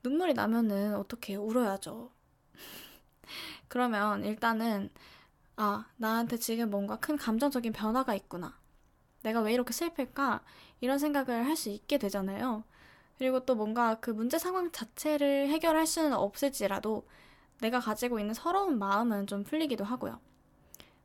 [0.04, 2.12] 눈물이 나면은 어떻게 울어야죠.
[3.68, 4.90] 그러면 일단은
[5.58, 8.58] 아, 나한테 지금 뭔가 큰 감정적인 변화가 있구나.
[9.24, 10.42] 내가 왜 이렇게 슬플까?
[10.82, 12.64] 이런 생각을 할 수 있게 되잖아요.
[13.20, 17.08] 그리고 또 뭔가 그 문제 상황 자체를 해결할 수는 없을지라도
[17.62, 20.20] 내가 가지고 있는 서러운 마음은 좀 풀리기도 하고요.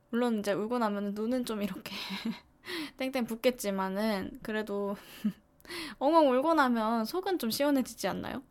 [0.09, 1.93] 물론 이제 울고 나면 눈은 좀 이렇게
[2.97, 4.95] 땡땡 붓겠지만은 그래도
[5.99, 8.41] 엉엉 울고 나면 속은 좀 시원해지지 않나요?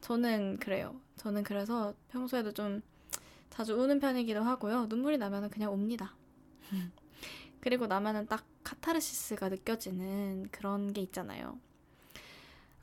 [0.00, 1.00] 저는 그래요.
[1.16, 2.82] 저는 그래서 평소에도 좀
[3.50, 4.86] 자주 우는 편이기도 하고요.
[4.86, 6.14] 눈물이 나면은 그냥 옵니다.
[7.60, 11.58] 그리고 나면은 딱 카타르시스가 느껴지는 그런 게 있잖아요.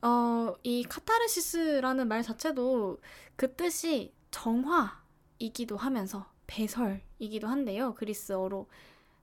[0.02, 3.00] 어, 이 카타르시스라는 말 자체도
[3.36, 7.96] 그 뜻이 정화이기도 하면서 배설이기도 한데요.
[7.96, 8.68] 그리스어로.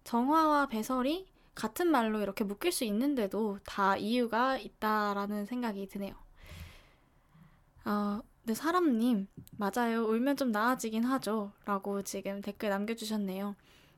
[0.03, 6.15] 정화와 배설이 같은 말로 이렇게 묶일 수 있는데도 다 이유가 있다라는 생각이 드네요.
[7.85, 9.27] 어, 네, 사람님,
[9.59, 10.05] 맞아요.
[10.07, 11.53] 울면 좀 나아지긴 하죠.
[11.65, 13.57] 라고 지금 댓글 남겨주셨네요.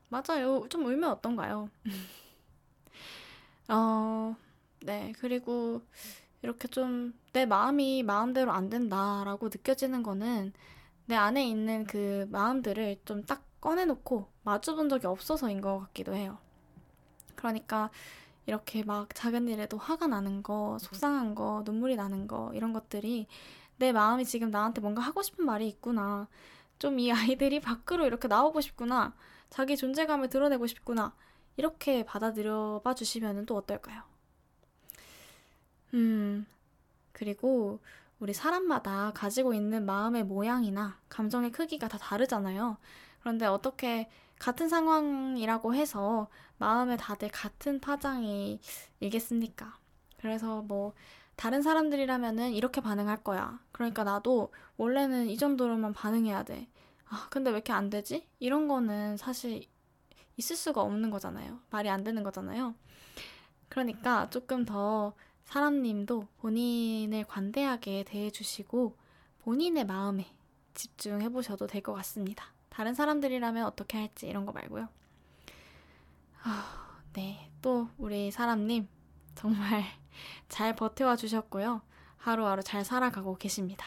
[0.09, 0.65] 맞아요.
[0.69, 1.69] 좀 울면 어떤가요?
[3.69, 4.35] 어,
[4.81, 5.13] 네.
[5.19, 5.81] 그리고
[6.41, 10.53] 이렇게 좀 내 마음이 마음대로 안 된다라고 느껴지는 거는
[11.07, 16.39] 내 안에 있는 그 마음들을 좀 딱 꺼내놓고 마주본 적이 없어서인 것 같기도 해요.
[17.37, 17.91] 그러니까
[18.45, 23.27] 이렇게 막 작은 일에도 화가 나는 거, 속상한 거, 눈물이 나는 거, 이런 것들이
[23.77, 26.27] 내 마음이 지금 나한테 뭔가 하고 싶은 말이 있구나.
[26.79, 29.15] 좀 이 아이들이 밖으로 이렇게 나오고 싶구나.
[29.49, 31.15] 자기 존재감을 드러내고 싶구나.
[31.57, 34.03] 이렇게 받아들여 봐 주시면 또 어떨까요?
[35.93, 36.45] 음,
[37.11, 37.79] 그리고
[38.19, 42.77] 우리 사람마다 가지고 있는 마음의 모양이나 감정의 크기가 다 다르잖아요.
[43.21, 48.59] 그런데 어떻게 같은 상황이라고 해서 마음에 다들 같은 파장이
[48.99, 49.77] 일겠습니까?
[50.17, 50.93] 그래서 뭐
[51.35, 53.59] 다른 사람들이라면은 이렇게 반응할 거야.
[53.71, 56.67] 그러니까 나도 원래는 이 정도로만 반응해야 돼.
[57.09, 58.27] 아, 근데 왜 이렇게 안 되지?
[58.39, 59.63] 이런 거는 사실
[60.37, 61.59] 있을 수가 없는 거잖아요.
[61.69, 62.75] 말이 안 되는 거잖아요.
[63.69, 65.13] 그러니까 조금 더
[65.45, 68.97] 사람님도 본인을 관대하게 대해주시고
[69.39, 70.27] 본인의 마음에
[70.73, 72.45] 집중해 보셔도 될 것 같습니다.
[72.77, 74.87] 다른 사람들이라면 어떻게 할지 이런 거 말고요.
[76.43, 77.49] 아, 네.
[77.59, 78.87] 또 우리 사람님
[79.33, 79.83] 정말
[80.47, 81.81] 잘 버텨와 주셨고요.
[82.17, 83.83] 하루하루 잘 살아가고 계십니다.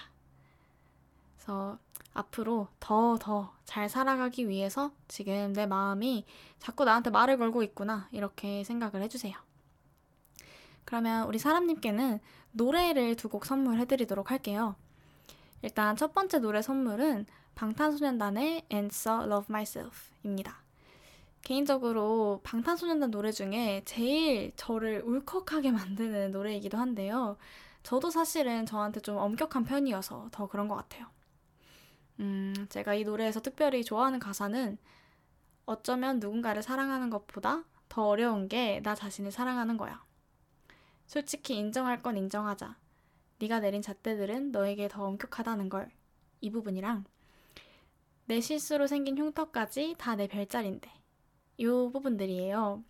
[1.37, 1.79] 그래서
[2.15, 6.27] 앞으로 더 더 잘 살아가기 위해서 지금 내 마음이
[6.59, 9.37] 자꾸 나한테 말을 걸고 있구나 이렇게 생각을 해주세요.
[10.85, 12.19] 그러면 우리 사람님께는
[12.51, 14.75] 노래를 두 곡 선물해드리도록 할게요.
[15.63, 17.27] 일단 첫 번째 노래 선물은
[17.61, 20.63] 방탄소년단의 Answer Love Myself입니다.
[21.43, 27.37] 개인적으로 방탄소년단 노래 중에 제일 저를 울컥하게 만드는 노래이기도 한데요.
[27.83, 31.09] 저도 사실은 저한테 좀 엄격한 편이어서 더 그런 것 같아요.
[32.21, 34.79] 음, 제가 이 노래에서 특별히 좋아하는 가사는
[35.67, 40.03] 어쩌면 누군가를 사랑하는 것보다 더 어려운 게 나 자신을 사랑하는 거야.
[41.07, 42.79] 솔직히 인정할 건 인정하자.
[43.39, 45.91] 네가 내린 잣대들은 너에게 더 엄격하다는 걸.
[46.41, 47.05] 이 부분이랑
[48.31, 50.89] 내 실수로 생긴 흉터까지 다 내 별자리인데.
[51.57, 52.85] 이 부분들이에요.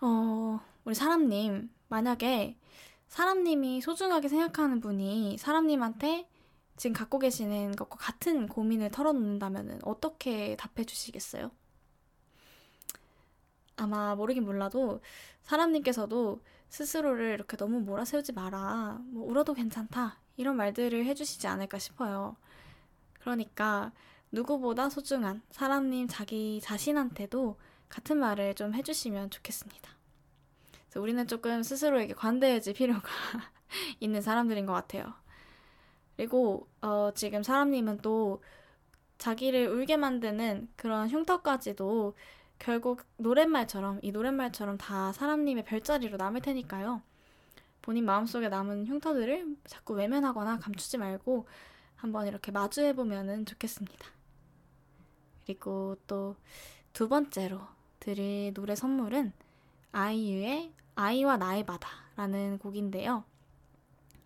[0.00, 2.56] 어, 우리 사람님, 만약에
[3.08, 6.26] 사람님이 소중하게 생각하는 분이 사람님한테
[6.76, 11.50] 지금 갖고 계시는 것과 같은 고민을 털어놓는다면 어떻게 답해 주시겠어요?
[13.76, 15.02] 아마 모르긴 몰라도
[15.42, 18.98] 사람님께서도 스스로를 이렇게 너무 몰아세우지 마라.
[19.12, 20.18] 뭐 울어도 괜찮다.
[20.38, 22.36] 이런 말들을 해주시지 않을까 싶어요.
[23.24, 23.90] 그러니까
[24.30, 27.56] 누구보다 소중한 사람님 자기 자신한테도
[27.88, 29.90] 같은 말을 좀 해주시면 좋겠습니다.
[30.96, 33.08] 우리는 조금 스스로에게 관대해질 필요가
[33.98, 35.14] 있는 사람들인 것 같아요.
[36.16, 38.42] 그리고 어, 지금 사람님은 또
[39.16, 42.14] 자기를 울게 만드는 그런 흉터까지도
[42.58, 47.00] 결국 노랫말처럼 이 노랫말처럼 다 사람님의 별자리로 남을 테니까요.
[47.80, 51.46] 본인 마음속에 남은 흉터들을 자꾸 외면하거나 감추지 말고
[51.96, 54.06] 한번 이렇게 마주해 보면 좋겠습니다.
[55.44, 56.36] 그리고 또
[56.92, 57.60] 두 번째로
[57.98, 59.32] 드릴 노래 선물은
[59.90, 63.24] 아이유의 아이와 나의 바다라는 곡인데요.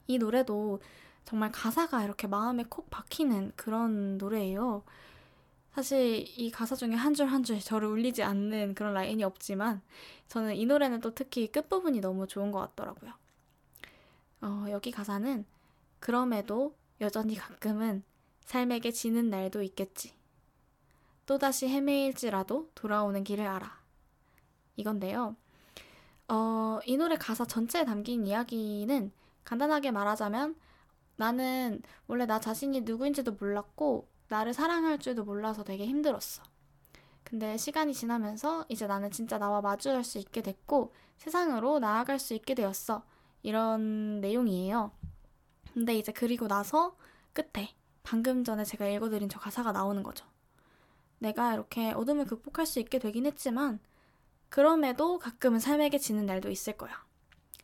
[0.07, 0.81] 이 노래도
[1.25, 4.83] 정말 가사가 이렇게 마음에 콕 박히는 그런 노래예요.
[5.75, 9.81] 사실 이 가사 중에 한 줄 한 줄 저를 울리지 않는 그런 라인이 없지만
[10.29, 13.13] 저는 이 노래는 또 특히 끝부분이 너무 좋은 것 같더라고요.
[14.43, 15.45] 어, 여기 가사는
[16.01, 18.03] 그럼에도 여전히 가끔은
[18.45, 20.15] 삶에게 지는 날도 있겠지.
[21.27, 23.79] 또다시 헤매일지라도 돌아오는 길을 알아.
[24.77, 25.37] 이건데요.
[26.29, 29.13] 어, 이 노래 가사 전체에 담긴 이야기는
[29.45, 30.57] 간단하게 말하자면
[31.17, 36.43] 나는 원래 나 자신이 누구인지도 몰랐고 나를 사랑할 줄도 몰라서 되게 힘들었어.
[37.25, 42.55] 근데 시간이 지나면서 이제 나는 진짜 나와 마주할 수 있게 됐고 세상으로 나아갈 수 있게
[42.55, 43.05] 되었어.
[43.43, 44.93] 이런 내용이에요.
[45.79, 46.97] 근데 이제 그리고 나서
[47.33, 50.27] 끝에 방금 전에 제가 읽어드린 저 가사가 나오는 거죠.
[51.21, 53.79] 내가 이렇게 어둠을 극복할 수 있게 되긴 했지만
[54.49, 57.07] 그럼에도 가끔은 삶에게 지는 날도 있을 거야.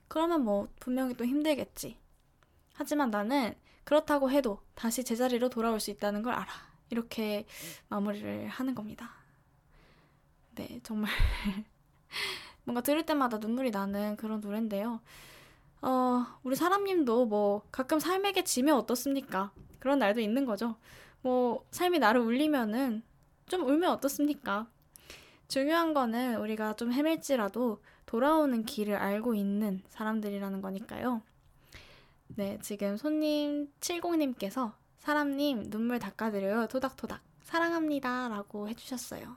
[0.07, 1.99] 그러면 뭐 분명히 또 힘들겠지.
[2.75, 6.53] 하지만 나는 그렇다고 해도 다시 제자리로 돌아올 수 있다는 걸 알아.
[6.91, 7.47] 이렇게
[7.89, 9.11] 마무리를 하는 겁니다.
[10.55, 11.11] 네, 정말
[12.63, 15.01] 뭔가 들을 때마다 눈물이 나는 그런 노래인데요.
[15.85, 19.53] 어, 우리 사람님도 뭐 가끔 삶에게 지면 어떻습니까?
[19.79, 20.77] 그런 날도 있는 거죠.
[21.21, 23.03] 뭐 삶이 나를 울리면은
[23.47, 24.67] 좀 울면 어떻습니까?
[25.47, 31.21] 중요한 거는 우리가 좀 헤맬지라도 돌아오는 길을 알고 있는 사람들이라는 거니까요.
[32.29, 36.67] 네, 지금 손님 70님께서 사람님 눈물 닦아드려요.
[36.69, 37.21] 토닥토닥.
[37.43, 38.29] 사랑합니다.
[38.29, 39.37] 라고 해주셨어요.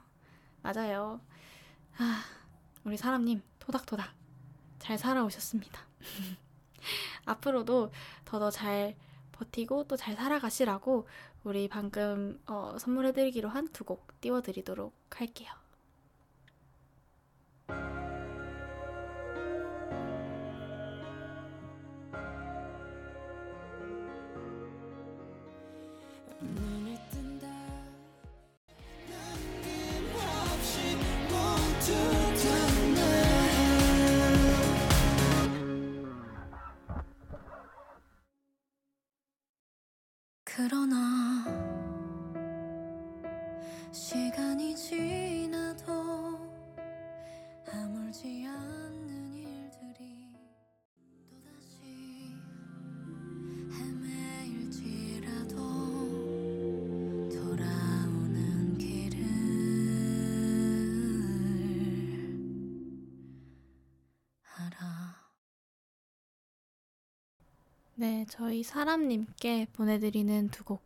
[0.62, 1.20] 맞아요.
[1.98, 2.22] 아,
[2.84, 4.14] 우리 사람님 토닥토닥.
[4.78, 5.87] 잘 살아오셨습니다.
[7.26, 7.90] 앞으로도
[8.24, 8.96] 더더 잘
[9.32, 11.06] 버티고 또 잘 살아가시라고
[11.44, 15.48] 우리 방금 어, 선물해드리기로 한 두 곡 띄워드리도록 할게요.
[40.68, 41.46] 그러나.
[43.90, 45.17] 시간이 지
[68.00, 70.82] 네, 저희 사람님께 보내드리는 두 곡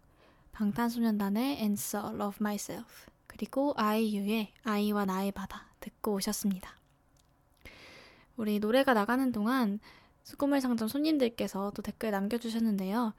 [0.52, 6.74] 방탄소년단의 Answer Love Myself 그리고 아이유의 아이와 나의 바다 듣고 오셨습니다.
[8.38, 9.78] 우리 노래가 나가는 동안
[10.38, 13.12] 꿈을 상점 손님들께서 또 댓글 남겨주셨는데요.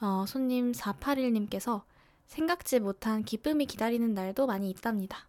[0.00, 1.84] 어, 손님 481님께서
[2.26, 5.28] 생각지 못한 기쁨이 기다리는 날도 많이 있답니다.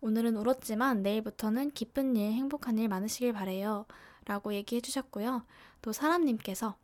[0.00, 3.84] 오늘은 울었지만 내일부터는 기쁜 일, 행복한 일 많으시길 바래요.
[4.24, 5.44] 라고 얘기해 주셨고요.
[5.82, 6.79] 또 사람님께서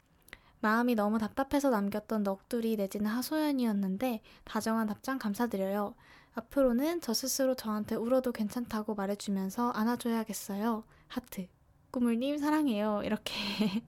[0.67, 5.95] 마음이 너무 답답해서 남겼던 넋두리 내지는 하소연이었는데 다정한 답장 감사드려요.
[6.35, 10.83] 앞으로는 저 스스로 저한테 울어도 괜찮다고 말해주면서 안아줘야겠어요.
[11.07, 11.47] 하트.
[11.93, 13.03] 꾸물님 사랑해요.
[13.05, 13.33] 이렇게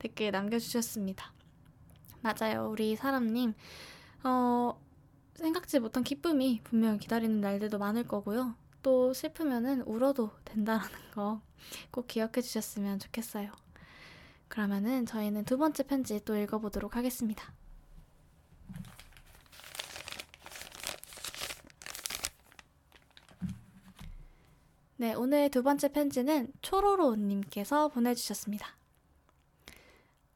[0.00, 1.32] 댓글 남겨주셨습니다.
[2.20, 2.68] 맞아요.
[2.68, 3.54] 우리 사람님.
[4.24, 4.76] 어,
[5.36, 8.56] 생각지 못한 기쁨이 분명 기다리는 날들도 많을 거고요.
[8.82, 11.48] 또 슬프면은 울어도 된다라는 거
[11.90, 13.50] 꼭 기억해 주셨으면 좋겠어요.
[14.48, 17.52] 그러면은 저희는 두 번째 편지 또 읽어보도록 하겠습니다.
[24.96, 28.76] 네, 오늘 두 번째 편지는 초로로님께서 보내주셨습니다.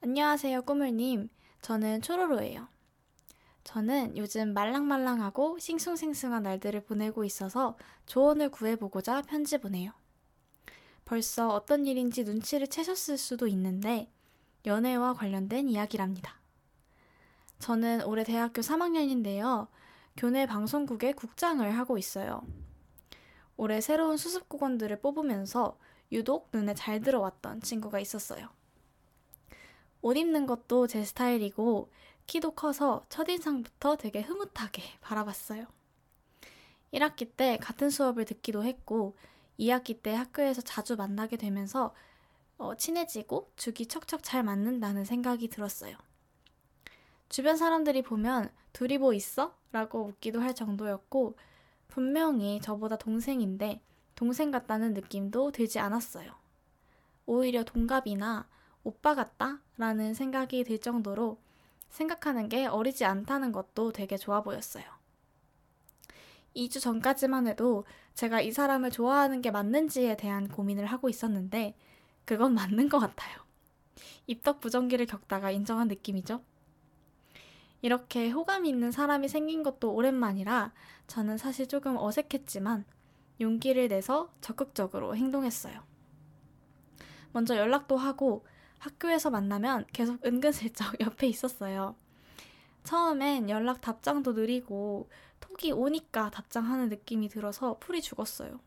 [0.02, 1.28] 안녕하세요, 꾸물님.
[1.62, 2.68] 저는 초로로예요.
[3.64, 9.92] 저는 요즘 말랑말랑하고 싱숭생숭한 날들을 보내고 있어서 조언을 구해보고자 편지 보내요.
[11.04, 14.10] 벌써 어떤 일인지 눈치를 채셨을 수도 있는데
[14.66, 16.40] 연애와 관련된 이야기랍니다.
[17.58, 19.68] 저는 올해 대학교 3학년인데요.
[20.16, 22.42] 교내 방송국의 국장을 하고 있어요.
[23.56, 25.78] 올해 새로운 수습국원들을 뽑으면서
[26.10, 28.48] 유독 눈에 잘 들어왔던 친구가 있었어요.
[30.00, 31.90] 옷 입는 것도 제 스타일이고
[32.26, 35.66] 키도 커서 첫인상부터 되게 흐뭇하게 바라봤어요.
[36.92, 39.16] 1학기 때 같은 수업을 듣기도 했고
[39.58, 41.94] 2학기 때 학교에서 자주 만나게 되면서
[42.58, 45.96] 어, 친해지고 죽이 척척 잘 맞는다는 생각이 들었어요.
[47.28, 49.56] 주변 사람들이 보면 둘이 뭐 있어?
[49.72, 51.36] 라고 묻기도 할 정도였고
[51.88, 53.80] 분명히 저보다 동생인데
[54.14, 56.32] 동생 같다는 느낌도 들지 않았어요.
[57.26, 58.48] 오히려 동갑이나
[58.84, 59.60] 오빠 같다?
[59.76, 61.38] 라는 생각이 들 정도로
[61.88, 64.84] 생각하는 게 어리지 않다는 것도 되게 좋아 보였어요.
[66.54, 67.84] 2주 전까지만 해도
[68.14, 71.74] 제가 이 사람을 좋아하는 게 맞는지에 대한 고민을 하고 있었는데
[72.24, 73.38] 그건 맞는 것 같아요.
[74.26, 76.42] 입덕 부정기를 겪다가 인정한 느낌이죠.
[77.80, 80.72] 이렇게 호감이 있는 사람이 생긴 것도 오랜만이라
[81.08, 82.84] 저는 사실 조금 어색했지만
[83.40, 85.82] 용기를 내서 적극적으로 행동했어요.
[87.32, 88.46] 먼저 연락도 하고
[88.78, 91.96] 학교에서 만나면 계속 은근슬쩍 옆에 있었어요.
[92.84, 95.08] 처음엔 연락 답장도 느리고
[95.52, 98.60] 톡이 오니까 답장하는 느낌이 들어서 풀이 죽었어요.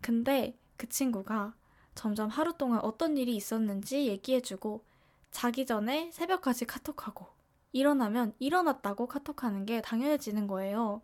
[0.00, 1.54] 근데 그 친구가
[1.94, 4.84] 점점 하루 동안 어떤 일이 있었는지 얘기해주고
[5.30, 7.26] 자기 전에 새벽까지 카톡하고
[7.72, 11.00] 일어나면 일어났다고 카톡하는 게 당연해지는 거예요.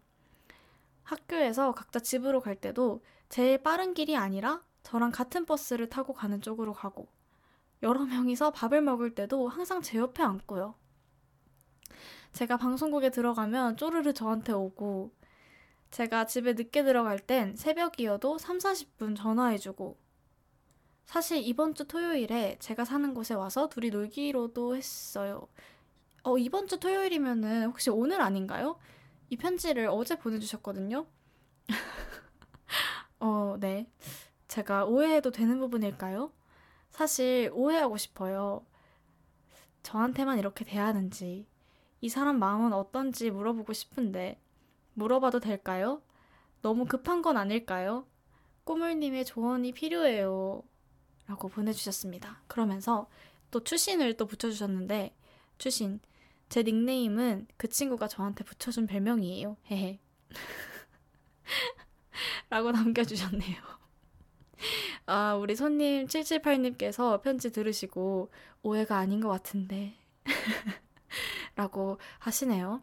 [1.04, 6.72] 학교에서 각자 집으로 갈 때도 제일 빠른 길이 아니라 저랑 같은 버스를 타고 가는 쪽으로
[6.72, 7.06] 가고
[7.82, 10.74] 여러 명이서 밥을 먹을 때도 항상 제 옆에 앉고요.
[12.32, 15.12] 제가 방송국에 들어가면 쪼르르 저한테 오고,
[15.90, 19.96] 제가 집에 늦게 들어갈 땐 새벽이어도 3, 40분 전화해주고,
[21.06, 25.48] 사실 이번 주 토요일에 제가 사는 곳에 와서 둘이 놀기로도 했어요.
[26.22, 28.78] 어, 이번 주 토요일이면은 혹시 오늘 아닌가요?
[29.30, 31.06] 이 편지를 어제 보내주셨거든요.
[33.20, 33.90] 어, 네.
[34.48, 36.30] 제가 오해해도 되는 부분일까요?
[36.90, 38.66] 사실 오해하고 싶어요.
[39.82, 41.46] 저한테만 이렇게 대하는지,
[42.00, 44.40] 이 사람 마음은 어떤지 물어보고 싶은데,
[44.94, 46.02] 물어봐도 될까요?
[46.62, 48.06] 너무 급한 건 아닐까요?
[48.64, 50.62] 꼬물님의 조언이 필요해요.
[51.26, 52.42] 라고 보내주셨습니다.
[52.46, 53.08] 그러면서
[53.50, 55.14] 또 추신을 또 붙여주셨는데,
[55.58, 56.00] 추신,
[56.48, 59.56] 제 닉네임은 그 친구가 저한테 붙여준 별명이에요.
[59.70, 59.98] 헤헤.
[62.50, 63.56] 라고 남겨주셨네요.
[65.06, 68.30] 아, 우리 손님 778님께서 편지 들으시고
[68.62, 69.94] 오해가 아닌 것 같은데.
[71.58, 72.82] 라고 하시네요.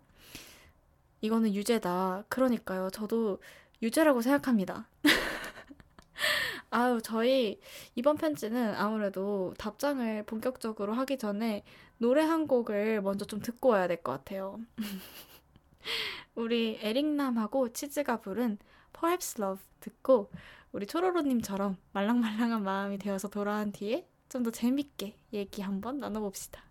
[1.21, 2.26] 이거는 유죄다.
[2.30, 2.89] 그러니까요.
[2.91, 3.39] 저도
[3.82, 4.88] 유죄라고 생각합니다.
[6.69, 7.59] 아유, 저희
[7.95, 11.63] 이번 편지는 아무래도 답장을 본격적으로 하기 전에
[11.97, 14.59] 노래 한 곡을 먼저 좀 듣고 와야 될 것 같아요.
[16.36, 18.57] 우리 에릭남하고 치즈가 부른
[18.93, 20.30] Perhaps Love 듣고
[20.73, 26.64] 우리 초로로님처럼 말랑말랑한 마음이 되어서 돌아온 뒤에 좀 더 재밌게 얘기 한번 나눠봅시다.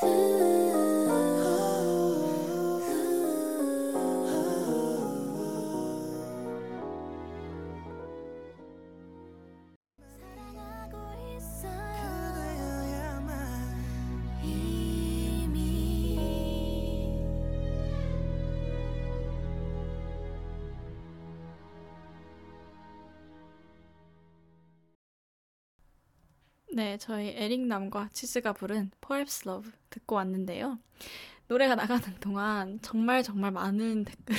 [0.00, 0.67] 사
[26.78, 30.78] 네, 저희 에릭남과 치즈가 부른 Perhaps Love 듣고 왔는데요.
[31.48, 34.38] 노래가 나가는 동안 정말 정말 많은 댓글을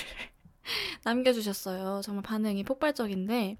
[1.03, 1.99] 남겨주셨어요.
[2.01, 3.57] 정말 반응이 폭발적인데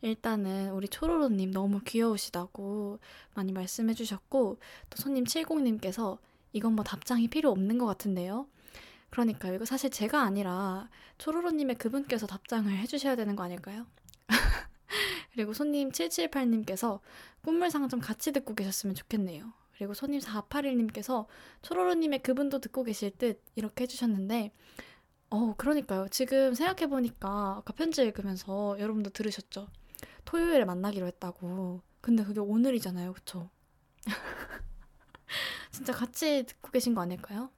[0.00, 2.98] 일단은 우리 초로로님 너무 귀여우시다고
[3.34, 4.58] 많이 말씀해주셨고
[4.88, 6.16] 또 손님 70님께서
[6.54, 8.46] 이건 뭐 답장이 필요 없는 것 같은데요.
[9.10, 13.84] 그러니까 이거 사실 제가 아니라 초로로님의 그분께서 답장을 해주셔야 되는 거 아닐까요?
[15.34, 17.00] 그리고 손님 778님께서
[17.42, 19.52] 꿈물 상점 같이 듣고 계셨으면 좋겠네요.
[19.76, 21.26] 그리고 손님 481님께서
[21.62, 24.52] 초로로님의 그분도 듣고 계실 듯 이렇게 해주셨는데
[25.30, 26.06] 어 그러니까요.
[26.08, 29.66] 지금 생각해보니까 아까 편지 읽으면서 여러분도 들으셨죠?
[30.24, 31.80] 토요일에 만나기로 했다고.
[32.00, 33.12] 근데 그게 오늘이잖아요.
[33.12, 33.50] 그쵸?
[35.72, 37.50] 진짜 같이 듣고 계신 거 아닐까요?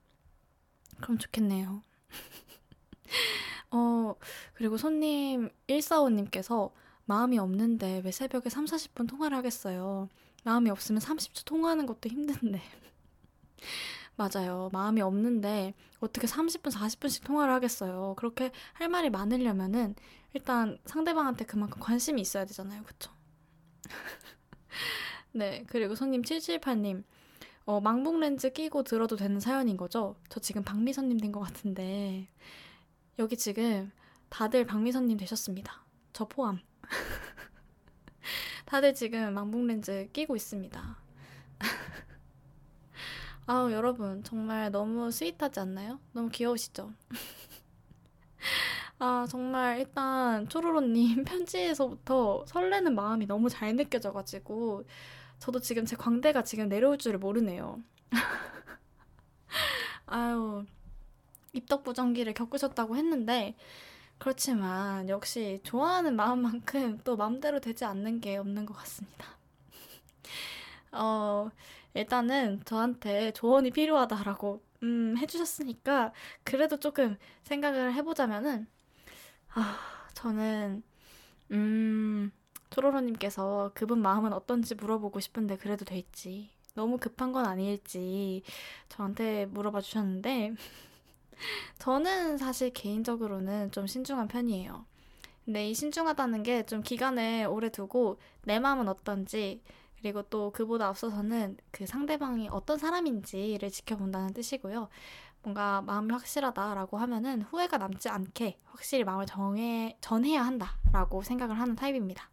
[1.03, 1.83] 그럼 좋겠네요.
[3.73, 4.15] 어,
[4.55, 6.73] 그리고 손님 145님께서
[7.07, 10.09] 마음이 없는데 왜 새벽에 3, 40분 통화를 하겠어요.
[10.45, 12.61] 마음이 없으면 30초 통화하는 것도 힘든데.
[14.17, 14.71] 맞아요.
[14.73, 18.15] 마음이 없는데 어떻게 30분, 40분씩 통화를 하겠어요.
[18.17, 19.95] 그렇게 할 말이 많으려면은
[20.35, 22.83] 일단 상대방한테 그만큼 관심이 있어야 되잖아요.
[22.85, 23.11] 그쵸?
[25.33, 25.65] 네.
[25.69, 27.05] 그리고 손님 778님.
[27.67, 30.17] 어, 망봉 렌즈 끼고 들어도 되는 사연인 거죠?
[30.29, 32.29] 저 지금 박미선님 된 것 같은데.
[33.19, 33.91] 여기 지금
[34.29, 35.85] 다들 박미선님 되셨습니다.
[36.13, 36.61] 저 포함.
[38.67, 40.99] 다들 지금 망봉 렌즈 끼고 있습니다.
[43.47, 46.01] 아우, 여러분, 정말 너무 스윗하지 않나요?
[46.13, 46.93] 너무 귀여우시죠?
[48.99, 54.85] 아, 정말 일단 초로로님 편지에서부터 설레는 마음이 너무 잘 느껴져가지고
[55.39, 57.83] 저도 지금 제 광대가 지금 내려올 줄을 모르네요.
[60.07, 60.65] 아유,
[61.53, 63.57] 입덕부정기를 겪으셨다고 했는데
[64.19, 69.27] 그렇지만 역시 좋아하는 마음만큼 또 마음대로 되지 않는 게 없는 것 같습니다.
[70.93, 71.51] 어,
[71.95, 76.13] 일단은 저한테 조언이 필요하다라고 음, 해주셨으니까
[76.45, 78.67] 그래도 조금 생각을 해보자면은
[79.55, 79.79] 아,
[80.15, 80.83] 저는
[81.53, 82.33] 음,
[82.71, 88.43] 초로로님께서 그분 마음은 어떤지 물어보고 싶은데 그래도 될지 너무 급한 건 아닐지
[88.89, 90.55] 저한테 물어봐 주셨는데
[91.79, 94.85] 저는 사실 개인적으로는 좀 신중한 편이에요.
[95.45, 99.63] 근데 이 신중하다는 게 좀 기간을 오래 두고 내 마음은 어떤지
[100.01, 104.89] 그리고 또 그보다 앞서서는 그 상대방이 어떤 사람인지를 지켜본다는 뜻이고요.
[105.43, 112.29] 뭔가 마음이 확실하다라고 하면은 후회가 남지 않게 확실히 마음을 정해, 전해야 한다라고 생각을 하는 타입입니다.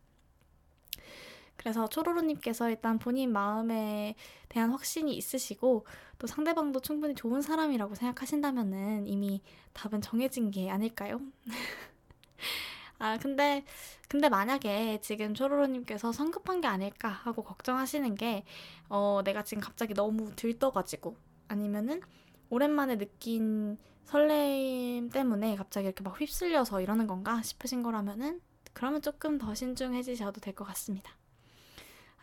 [1.64, 4.16] 그래서 초로로님께서 일단 본인 마음에
[4.50, 5.86] 대한 확신이 있으시고
[6.20, 9.42] 또 상대방도 충분히 좋은 사람이라고 생각하신다면은 이미
[9.74, 11.22] 답은 정해진 게 아닐까요?
[13.00, 13.66] 아, 근데,
[14.08, 18.46] 근데 만약에 지금 초로로님께서 성급한 게 아닐까 하고 걱정하시는 게,
[18.90, 21.16] 어, 내가 지금 갑자기 너무 들떠가지고,
[21.48, 22.02] 아니면은
[22.50, 28.42] 오랜만에 느낀 설렘 때문에 갑자기 이렇게 막 휩쓸려서 이러는 건가 싶으신 거라면은,
[28.74, 31.12] 그러면 조금 더 신중해지셔도 될 것 같습니다.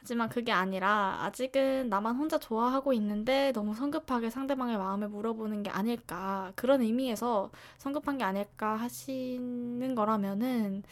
[0.01, 6.53] 하지만 그게 아니라 아직은 나만 혼자 좋아하고 있는데 너무 성급하게 상대방의 마음을 물어보는 게 아닐까.
[6.57, 10.83] 그런 의미에서 성급한 게 아닐까 하시는 거라면은,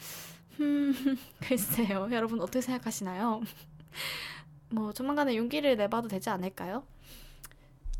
[0.60, 0.92] 음,
[1.40, 2.08] 글쎄요.
[2.12, 3.40] 여러분 어떻게 생각하시나요?
[4.70, 6.84] 뭐, 조만간에 용기를 내봐도 되지 않을까요?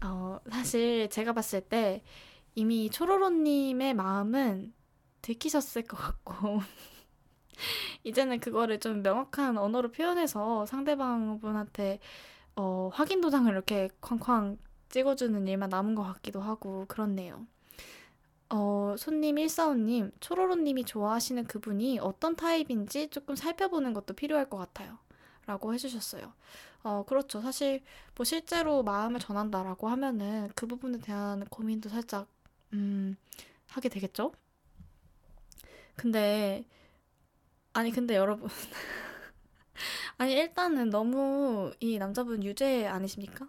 [0.04, 2.02] 어, 사실 제가 봤을 때
[2.54, 4.74] 이미 초로로님의 마음은
[5.22, 6.60] 들키셨을 것 같고,
[8.04, 12.00] 이제는 그거를 좀 명확한 언어로 표현해서 상대방분한테
[12.56, 17.46] 어, 확인 도장을 이렇게 쾅쾅 찍어주는 일만 남은 것 같기도 하고 그렇네요.
[18.50, 24.98] 어, 손님 145님, 초로로님이 좋아하시는 그분이 어떤 타입인지 조금 살펴보는 것도 필요할 것 같아요.
[25.46, 26.32] 라고 해주셨어요.
[26.82, 27.40] 어, 그렇죠.
[27.40, 27.82] 사실,
[28.16, 32.28] 뭐, 실제로 마음을 전한다라고 하면은 그 부분에 대한 고민도 살짝,
[32.72, 33.16] 음,
[33.68, 34.32] 하게 되겠죠?
[35.96, 36.64] 근데,
[37.78, 38.48] 아니, 근데 여러분.
[40.18, 43.46] 아니, 일단은 너무 이 남자분 유죄 아니십니까?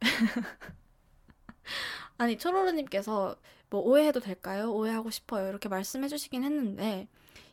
[2.16, 3.36] 아니, 초로로님께서
[3.68, 4.72] 뭐 오해해도 될까요?
[4.72, 5.50] 오해하고 싶어요.
[5.50, 7.08] 이렇게 말씀해 주시긴 했는데,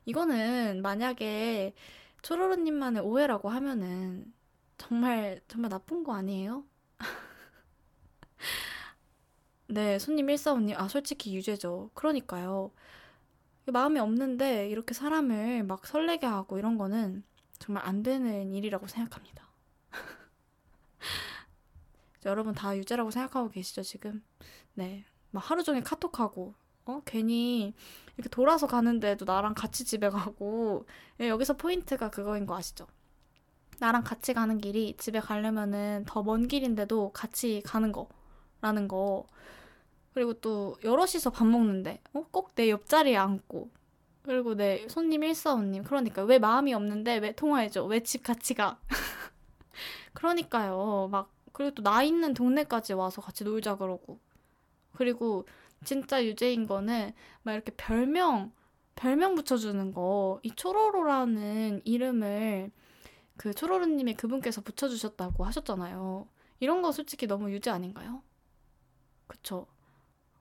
[0.05, 1.74] 이거는 만약에
[2.22, 4.34] 초로로님만의 오해라고 하면은
[4.78, 6.63] 정말, 정말 나쁜 거 아니에요?
[9.68, 11.91] 네, 손님 145님, 아, 솔직히 유죄죠.
[11.93, 12.72] 그러니까요.
[13.72, 17.24] 마음이 없는데 이렇게 사람을 막 설레게 하고 이런 거는
[17.59, 19.45] 정말 안 되는 일이라고 생각합니다.
[22.26, 24.24] 여러분 다 유죄라고 생각하고 계시죠, 지금?
[24.74, 25.05] 네.
[25.32, 26.53] 막 하루 종일 카톡하고,
[26.86, 27.01] 어?
[27.05, 27.74] 괜히
[28.16, 30.86] 이렇게 돌아서 가는데도 나랑 같이 집에 가고,
[31.20, 32.88] 예, 여기서 포인트가 그거인 거 아시죠?
[33.80, 39.28] 나랑 같이 가는 길이 집에 가려면은 더 먼 길인데도 같이 가는 거라는 거.
[40.16, 42.26] 그리고 또 여럿이서 밥 먹는데 어?
[42.32, 43.70] 꼭 내 옆자리에 앉고.
[44.24, 45.84] 그리고 내 손님 1사원님.
[45.84, 47.84] 그러니까 왜 마음이 없는데 왜 통화해줘?
[47.86, 48.80] 왜 집 같이 가?
[50.13, 51.09] 그러니까요.
[51.11, 54.20] 막 그리고 또 나 있는 동네까지 와서 같이 놀자 그러고.
[54.93, 55.45] 그리고
[55.84, 57.13] 진짜 유죄인 거는
[57.43, 58.51] 막 이렇게 별명
[58.95, 60.39] 별명 붙여주는 거.
[60.43, 62.72] 이 초로로라는 이름을
[63.38, 66.28] 그 초로로님이 그분께서 붙여주셨다고 하셨잖아요.
[66.61, 68.24] 이런 거 솔직히 너무 유죄 아닌가요?
[69.28, 69.68] 그쵸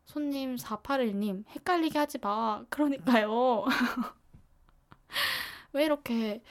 [0.05, 2.65] 손님 481님, 헷갈리게 하지 마.
[2.69, 3.65] 그러니까요.
[5.73, 6.43] 왜 이렇게,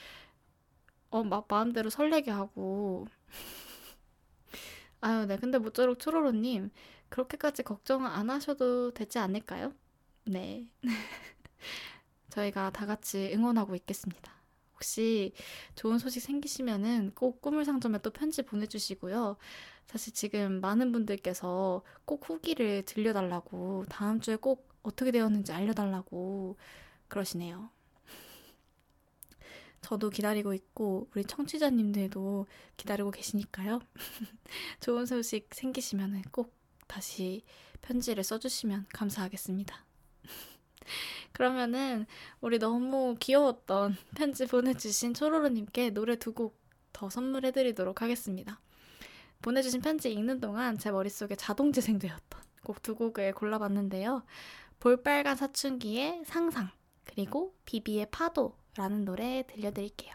[1.10, 3.08] 어, 막 마음대로 설레게 하고.
[5.01, 5.38] 아유, 네.
[5.38, 6.72] 근데 모쪼록 초로로님,
[7.10, 9.74] 그렇게까지 걱정 안 하셔도 되지 않을까요?
[10.26, 10.68] 네.
[12.30, 14.42] 저희가 다 같이 응원하고 있겠습니다.
[14.84, 15.31] 혹시
[15.75, 19.38] 좋은 소식 생기시면은 꼭 꿈을 상점에 또 편지 보내주시고요.
[19.88, 26.57] 사실 지금 많은 분들께서 꼭 후기를 들려달라고 다음 주에 꼭 어떻게 되었는지 알려달라고
[27.07, 27.69] 그러시네요.
[29.81, 33.79] 저도 기다리고 있고 우리 청취자님들도 기다리고 계시니까요.
[34.81, 36.53] 좋은 소식 생기시면 꼭
[36.88, 37.43] 다시
[37.81, 39.92] 편지를 써주시면 감사하겠습니다.
[41.31, 42.05] 그러면은
[42.41, 46.63] 우리 너무 귀여웠던 편지 보내주신 초로로님께 노래 두 곡
[46.93, 48.61] 더 선물해드리도록 하겠습니다.
[49.41, 54.23] 보내주신 편지 읽는 동안 제 머릿속에 자동 재생되었던 곡 두 곡을 골라봤는데요.
[54.79, 56.69] 볼빨간 사춘기의 상상,
[57.03, 60.13] 그리고 비비의 파도라는 노래 들려드릴게요.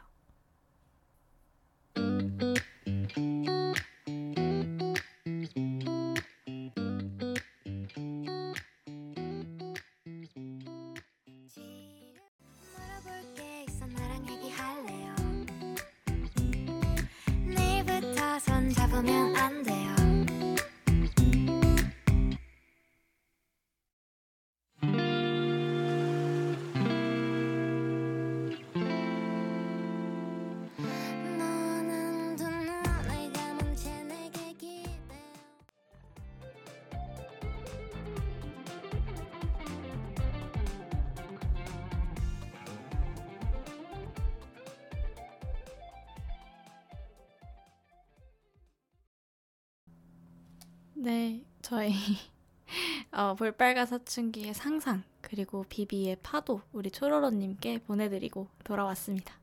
[51.68, 51.92] 저희
[53.12, 59.34] 어, 볼빨간 사춘기의 상상 그리고 비비의 파도 우리 초로로님께 보내드리고 돌아왔습니다.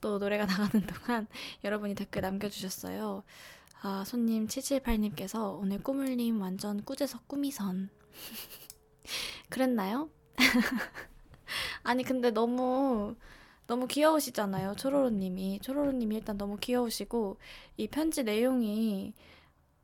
[0.00, 1.28] 또 노래가 나가는 동안
[1.62, 3.22] 여러분이 댓글 남겨주셨어요.
[3.82, 7.88] 아, 손님 778님께서 오늘 꾸물님 완전 꾸재석 꾸미선.
[9.48, 10.10] 그랬나요?
[11.84, 13.14] 아니 근데 너무
[13.68, 17.36] 너무 귀여우시잖아요 초로로님이 초로로님이 일단 너무 귀여우시고
[17.76, 19.14] 이 편지 내용이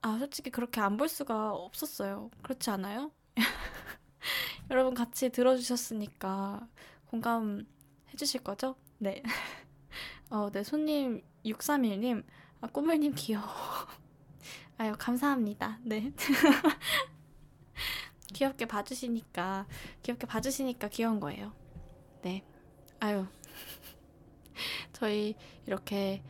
[0.04, 2.30] 아, 솔직히 그렇게 안 볼 수가 없었어요.
[2.42, 3.10] 그렇지 않아요?
[4.70, 6.68] 여러분 같이 들어주셨으니까
[7.06, 7.64] 공감해
[8.16, 8.76] 주실 거죠?
[8.98, 9.22] 네.
[10.30, 12.24] 어, 네, 손님 631님,
[12.60, 13.46] 아, 꾸물님 귀여워.
[14.78, 15.78] 아유, 감사합니다.
[15.82, 16.12] 네.
[18.34, 19.66] 귀엽게 봐주시니까,
[20.02, 21.52] 귀엽게 봐주시니까 귀여운 거예요.
[22.22, 22.42] 네.
[23.00, 23.26] 아유.
[24.92, 25.34] 저희
[25.66, 26.22] 이렇게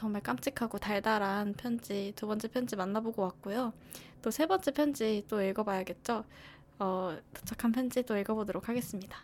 [0.00, 3.74] 정말 깜찍하고 달달한 편지 두 번째 편지 만나보고 왔고요.
[4.22, 6.24] 또 세 번째 편지 또 읽어봐야겠죠.
[6.78, 9.18] 어, 도착한 편지 또 읽어보도록 하겠습니다.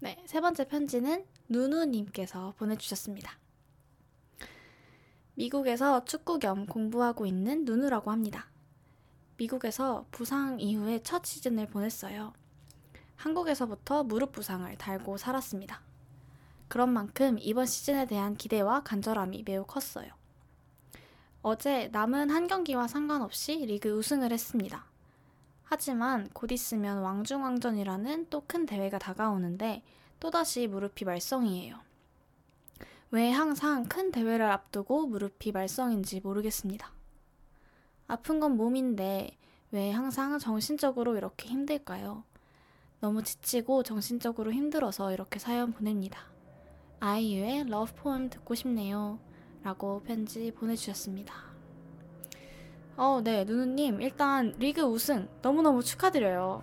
[0.00, 3.38] 네, 세 번째 편지는 누누님께서 보내주셨습니다.
[5.34, 8.50] 미국에서 축구 겸 공부하고 있는 누누라고 합니다.
[9.36, 12.32] 미국에서 부상 이후에 첫 시즌을 보냈어요.
[13.20, 15.82] 한국에서부터 무릎 부상을 달고 살았습니다.
[16.68, 20.10] 그런 만큼 이번 시즌에 대한 기대와 간절함이 매우 컸어요.
[21.42, 24.86] 어제 남은 한 경기와 상관없이 리그 우승을 했습니다.
[25.64, 29.82] 하지만 곧 있으면 왕중왕전이라는 또 큰 대회가 다가오는데
[30.18, 31.78] 또다시 무릎이 말썽이에요.
[33.10, 36.90] 왜 항상 큰 대회를 앞두고 무릎이 말썽인지 모르겠습니다.
[38.08, 39.36] 아픈 건 몸인데
[39.72, 42.24] 왜 항상 정신적으로 이렇게 힘들까요?
[43.00, 46.30] 너무 지치고 정신적으로 힘들어서 이렇게 사연 보냅니다.
[47.00, 49.18] 아이유의 Love Poem 듣고 싶네요.
[49.62, 51.34] 라고 편지 보내주셨습니다.
[52.96, 56.62] 어, 네, 누누님, 일단 리그 우승 너무너무 축하드려요.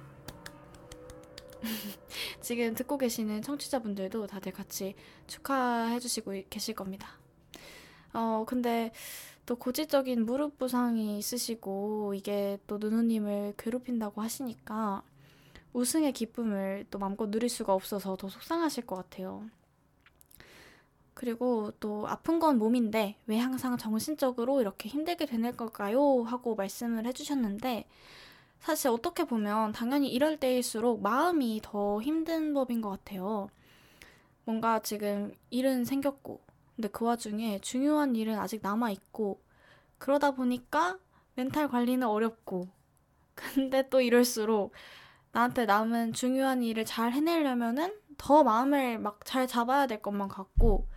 [2.41, 4.93] 지금 듣고 계시는 청취자분들도 다들 같이
[5.25, 7.09] 축하해주시고 계실 겁니다.
[8.13, 8.91] 어, 근데
[9.47, 15.01] 또 고질적인 무릎 부상이 있으시고 이게 또 누누님을 괴롭힌다고 하시니까
[15.73, 19.45] 우승의 기쁨을 또 마음껏 누릴 수가 없어서 더 속상하실 것 같아요.
[21.13, 26.21] 그리고 또 아픈 건 몸인데 왜 항상 정신적으로 이렇게 힘들게 되는 걸까요?
[26.21, 27.87] 하고 말씀을 해주셨는데
[28.59, 33.49] 사실 어떻게 보면 당연히 이럴 때일수록 마음이 더 힘든 법인 것 같아요.
[34.45, 36.41] 뭔가 지금 일은 생겼고,
[36.75, 39.41] 근데 그 와중에 중요한 일은 아직 남아있고,
[39.97, 40.97] 그러다 보니까
[41.35, 42.67] 멘탈 관리는 어렵고,
[43.35, 44.71] 근데 또 이럴수록
[45.31, 50.87] 나한테 남은 중요한 일을 잘 해내려면은 더 마음을 막 잘 잡아야 될 것만 같고,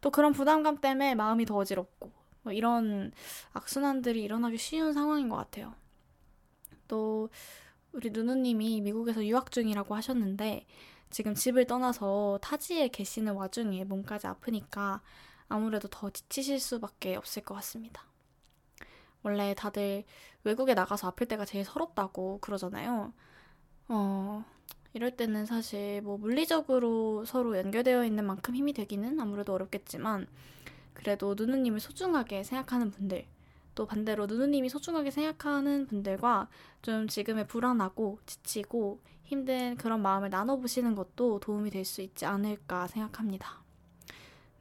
[0.00, 2.10] 또 그런 부담감 때문에 마음이 더 어지럽고,
[2.42, 3.12] 뭐 이런
[3.52, 5.74] 악순환들이 일어나기 쉬운 상황인 것 같아요.
[6.88, 7.30] 또
[7.92, 10.66] 우리 누누님이 미국에서 유학 중이라고 하셨는데
[11.10, 15.02] 지금 집을 떠나서 타지에 계시는 와중에 몸까지 아프니까
[15.48, 18.04] 아무래도 더 지치실 수밖에 없을 것 같습니다.
[19.22, 20.04] 원래 다들
[20.44, 23.12] 외국에 나가서 아플 때가 제일 서럽다고 그러잖아요.
[23.94, 24.42] 어,
[24.94, 30.26] 이럴 때는 사실 뭐 물리적으로 서로 연결되어 있는 만큼 힘이 되기는 아무래도 어렵겠지만
[30.94, 33.26] 그래도 누누님을 소중하게 생각하는 분들
[33.74, 36.48] 또 반대로 누누님이 소중하게 생각하는 분들과
[36.80, 43.60] 좀 지금의 불안하고 지치고 힘든 그런 마음을 나눠보시는 것도 도움이 될 수 있지 않을까 생각합니다.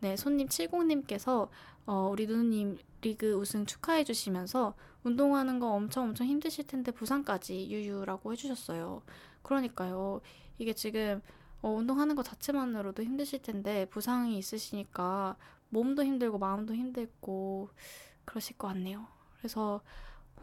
[0.02, 1.48] 네, 손님 70님께서
[1.86, 8.32] 어, 우리 누누님 리그 우승 축하해 주시면서 운동하는 거 엄청 엄청 힘드실 텐데 부상까지 유유라고
[8.34, 9.02] 해주셨어요.
[9.42, 10.22] 그러니까요.
[10.58, 11.22] 이게 지금
[11.62, 15.38] 어, 운동하는 것 자체만으로도 힘드실 텐데 부상이 있으시니까
[15.70, 17.70] 몸도 힘들고 마음도 힘들고
[18.26, 19.08] 그러실 것 같네요.
[19.38, 19.82] 그래서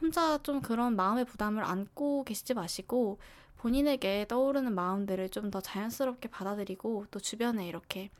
[0.01, 3.19] 혼자 좀 그런 마음의 부담을 안고 계시지 마시고
[3.59, 8.11] 본인에게 떠오르는 마음들을 좀 더 자연스럽게 받아들이고 또 주변에 이렇게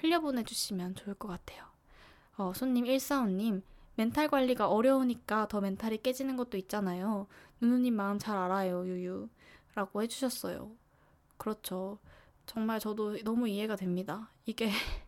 [0.00, 1.64] 흘려보내주시면 좋을 것 같아요.
[2.36, 3.62] 어, 손님 145님,
[3.96, 7.26] 멘탈 관리가 어려우니까 더 멘탈이 깨지는 것도 있잖아요.
[7.60, 9.28] 누누님 마음 잘 알아요, 유유.
[9.74, 10.70] 라고 해주셨어요.
[11.38, 11.98] 그렇죠.
[12.44, 14.30] 정말 저도 너무 이해가 됩니다.
[14.44, 14.70] 이게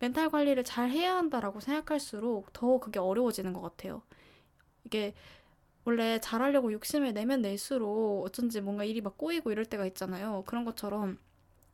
[0.00, 4.02] 멘탈 관리를 잘 해야 한다라고 생각할수록 더 그게 어려워지는 것 같아요.
[4.84, 5.14] 이게
[5.84, 10.42] 원래 잘하려고 욕심을 내면 낼수록 어쩐지 뭔가 일이 막 꼬이고 이럴 때가 있잖아요.
[10.46, 11.18] 그런 것처럼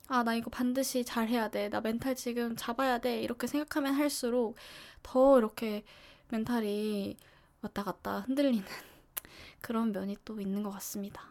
[0.09, 1.69] 아, 나 이거 반드시 잘 해야 돼.
[1.69, 3.23] 나 멘탈 지금 잡아야 돼.
[3.23, 4.57] 이렇게 생각하면 할수록
[5.03, 5.85] 더 이렇게
[6.31, 7.17] 멘탈이
[7.63, 8.63] 왔다 갔다 흔들리는
[9.61, 11.23] 그런 면이 또 있는 것 같습니다.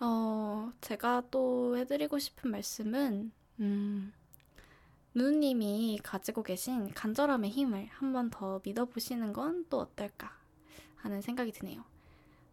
[0.00, 4.12] 어, 제가 또 해드리고 싶은 말씀은, 음,
[5.14, 10.36] 누누님이 가지고 계신 간절함의 힘을 한 번 더 믿어보시는 건 또 어떨까
[10.96, 11.84] 하는 생각이 드네요.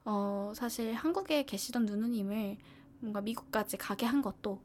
[0.05, 2.57] 어, 사실 한국에 계시던 누누님을
[2.99, 4.61] 뭔가 미국까지 가게 한 것도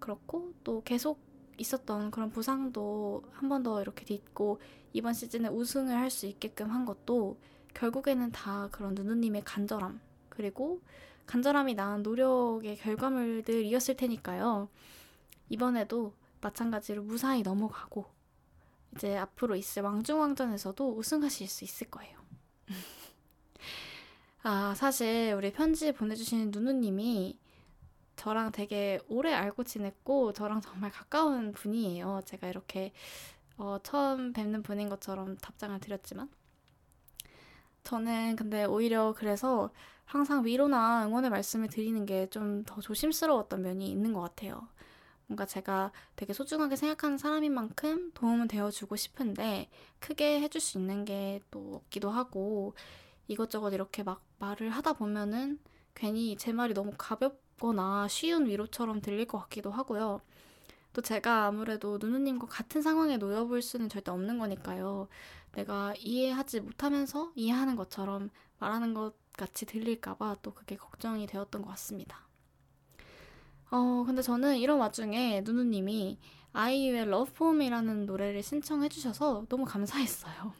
[0.00, 1.20] 그렇고 또 계속
[1.58, 4.60] 있었던 그런 부상도 한 번 더 이렇게 딛고
[4.96, 7.38] 이번 시즌에 우승을 할 수 있게끔 한 것도
[7.74, 10.80] 결국에는 다 그런 누누님의 간절함 그리고
[11.26, 14.70] 간절함이 낳은 노력의 결과물들이었을 테니까요.
[15.50, 18.06] 이번에도 마찬가지로 무사히 넘어가고
[18.94, 22.18] 이제 앞으로 있을 왕중왕전에서도 우승하실 수 있을 거예요.
[24.44, 27.38] 아, 사실 우리 편지 보내주신 누누님이
[28.16, 32.22] 저랑 되게 오래 알고 지냈고 저랑 정말 가까운 분이에요.
[32.24, 32.94] 제가 이렇게
[33.58, 36.28] 어, 처음 뵙는 분인 것처럼 답장을 드렸지만
[37.84, 39.70] 저는 근데 오히려 그래서
[40.04, 44.68] 항상 위로나 응원의 말씀을 드리는 게 좀 더 조심스러웠던 면이 있는 것 같아요.
[45.26, 49.68] 뭔가 제가 되게 소중하게 생각하는 사람인 만큼 도움은 되어주고 싶은데
[50.00, 52.74] 크게 해줄 수 있는 게 또 없기도 하고
[53.28, 55.58] 이것저것 이렇게 막 말을 하다 보면은
[55.94, 60.20] 괜히 제 말이 너무 가볍거나 쉬운 위로처럼 들릴 것 같기도 하고요.
[60.96, 65.08] 또 제가 아무래도 누누님과 같은 상황에 놓여볼 수는 절대 없는 거니까요.
[65.52, 72.26] 내가 이해하지 못하면서 이해하는 것처럼 말하는 것 같이 들릴까봐 또 그게 걱정이 되었던 것 같습니다.
[73.70, 76.18] 어, 근데 저는 이런 와중에 누누님이
[76.54, 80.54] 아이유의 Love Poem이라는 노래를 신청해 주셔서 너무 감사했어요.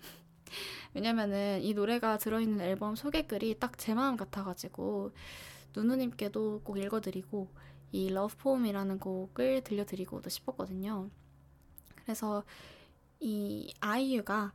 [0.93, 5.13] 왜냐면은 이 노래가 들어있는 앨범 소개글이 딱 제 마음 같아가지고
[5.75, 7.49] 누누님께도 꼭 읽어드리고
[7.97, 11.09] 이 Love Poem이라는 곡을 들려드리고도 싶었거든요.
[11.95, 12.45] 그래서
[13.21, 14.53] 이 아이유가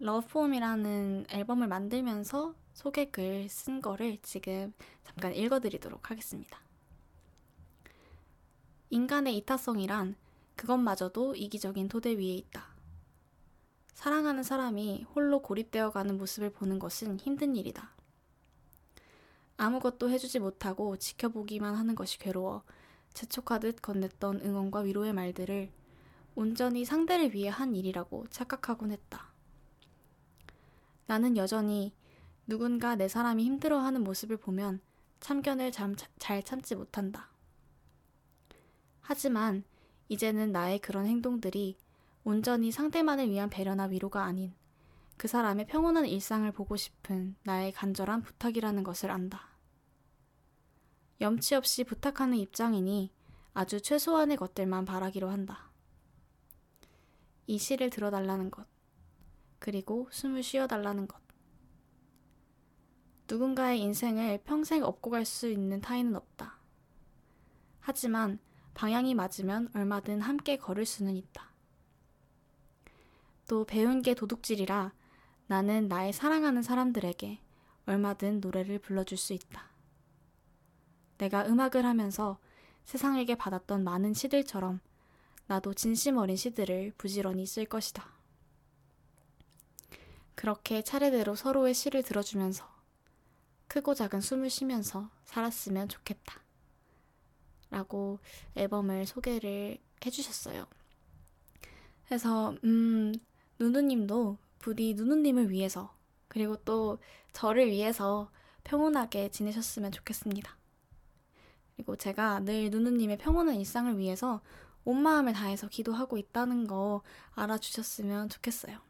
[0.00, 4.72] Love Poem이라는 앨범을 만들면서 소개글 쓴 거를 지금
[5.02, 6.60] 잠깐 읽어드리도록 하겠습니다.
[8.90, 10.14] 인간의 이타성이란
[10.54, 12.68] 그것마저도 이기적인 토대 위에 있다.
[13.94, 17.97] 사랑하는 사람이 홀로 고립되어 가는 모습을 보는 것은 힘든 일이다.
[19.58, 22.62] 아무것도 해주지 못하고 지켜보기만 하는 것이 괴로워
[23.12, 25.70] 재촉하듯 건넸던 응원과 위로의 말들을
[26.36, 29.32] 온전히 상대를 위해 한 일이라고 착각하곤 했다.
[31.06, 31.92] 나는 여전히
[32.46, 34.80] 누군가 내 사람이 힘들어하는 모습을 보면
[35.18, 37.28] 참견을 참, 잘 참지 못한다.
[39.00, 39.64] 하지만
[40.08, 41.76] 이제는 나의 그런 행동들이
[42.22, 44.54] 온전히 상대만을 위한 배려나 위로가 아닌
[45.16, 49.47] 그 사람의 평온한 일상을 보고 싶은 나의 간절한 부탁이라는 것을 안다.
[51.20, 53.12] 염치 없이 부탁하는 입장이니
[53.52, 55.70] 아주 최소한의 것들만 바라기로 한다.
[57.46, 58.66] 이 시를 들어달라는 것,
[59.58, 61.20] 그리고 숨을 쉬어달라는 것.
[63.28, 66.58] 누군가의 인생을 평생 업고 갈 수 있는 타인은 없다.
[67.80, 68.38] 하지만
[68.74, 71.52] 방향이 맞으면 얼마든 함께 걸을 수는 있다.
[73.48, 74.92] 또 배운 게 도둑질이라
[75.46, 77.40] 나는 나의 사랑하는 사람들에게
[77.86, 79.77] 얼마든 노래를 불러줄 수 있다.
[81.18, 82.38] 내가 음악을 하면서
[82.84, 84.80] 세상에게 받았던 많은 시들처럼
[85.46, 88.06] 나도 진심 어린 시들을 부지런히 쓸 것이다.
[90.34, 92.78] 그렇게 차례대로 서로의 시를 들어주면서
[93.66, 96.42] 크고 작은 숨을 쉬면서 살았으면 좋겠다.
[97.70, 98.18] 라고
[98.54, 100.66] 앨범을 소개를 해주셨어요.
[102.06, 103.12] 그래서, 음,
[103.58, 105.94] 누누님도 부디 누누님을 위해서,
[106.28, 106.98] 그리고 또
[107.32, 108.30] 저를 위해서
[108.64, 110.57] 평온하게 지내셨으면 좋겠습니다.
[111.78, 114.40] 그리고 제가 늘 누누님의 평온한 일상을 위해서
[114.84, 117.02] 온 마음을 다해서 기도하고 있다는 거
[117.36, 118.80] 알아주셨으면 좋겠어요.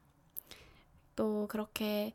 [1.14, 2.14] 또 그렇게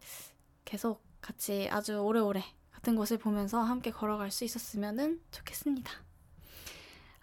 [0.65, 5.91] 계속 같이 아주 오래오래 같은 곳을 보면서 함께 걸어갈 수 있었으면 좋겠습니다.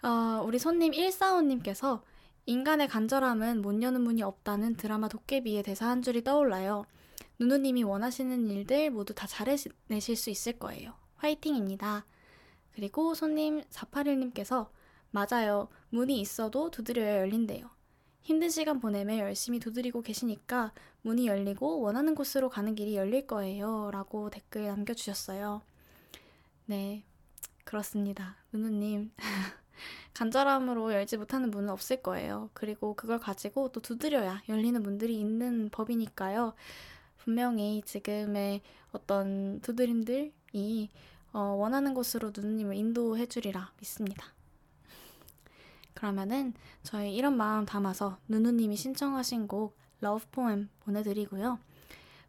[0.03, 2.03] 어, 우리 손님 145님께서
[2.45, 6.85] 인간의 간절함은 못 여는 문이 없다는 드라마 도깨비의 대사 한 줄이 떠올라요.
[7.37, 10.93] 누누님이 원하시는 일들 모두 다 잘해내실 수 있을 거예요.
[11.17, 12.05] 화이팅입니다.
[12.73, 14.69] 그리고 손님 481님께서
[15.11, 15.67] 맞아요.
[15.89, 17.69] 문이 있어도 두드려야 열린대요.
[18.21, 23.89] 힘든 시간 보내며 열심히 두드리고 계시니까 문이 열리고 원하는 곳으로 가는 길이 열릴 거예요.
[23.91, 25.61] 라고 댓글 남겨주셨어요.
[26.65, 27.03] 네,
[27.63, 28.37] 그렇습니다.
[28.53, 29.11] 누누님.
[30.13, 32.49] 간절함으로 열지 못하는 문은 없을 거예요.
[32.53, 36.53] 그리고 그걸 가지고 또 두드려야 열리는 문들이 있는 법이니까요.
[37.17, 38.61] 분명히 지금의
[38.91, 40.89] 어떤 두드림들이
[41.33, 44.25] 어, 원하는 곳으로 누누님을 인도해 주리라 믿습니다.
[45.93, 46.53] 그러면은
[46.83, 51.59] 저희 이런 마음 담아서 누누님이 신청하신 곡 Love Poem 보내드리고요.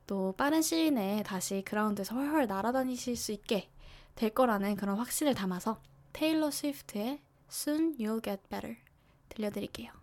[0.07, 3.71] 또 빠른 시일 내에 다시 그라운드에서 훨훨 날아다니실 수 있게
[4.15, 5.81] 될 거라는 그런 확신을 담아서
[6.13, 8.77] 테일러 스위프트의 Soon You'll Get Better
[9.31, 10.02] 들려드릴게요.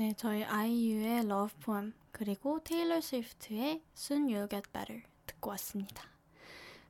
[0.00, 6.04] 네, 저희 아이유의 Love Poem 그리고 테일러 스위프트의 Soon You'll Get Better 듣고 왔습니다.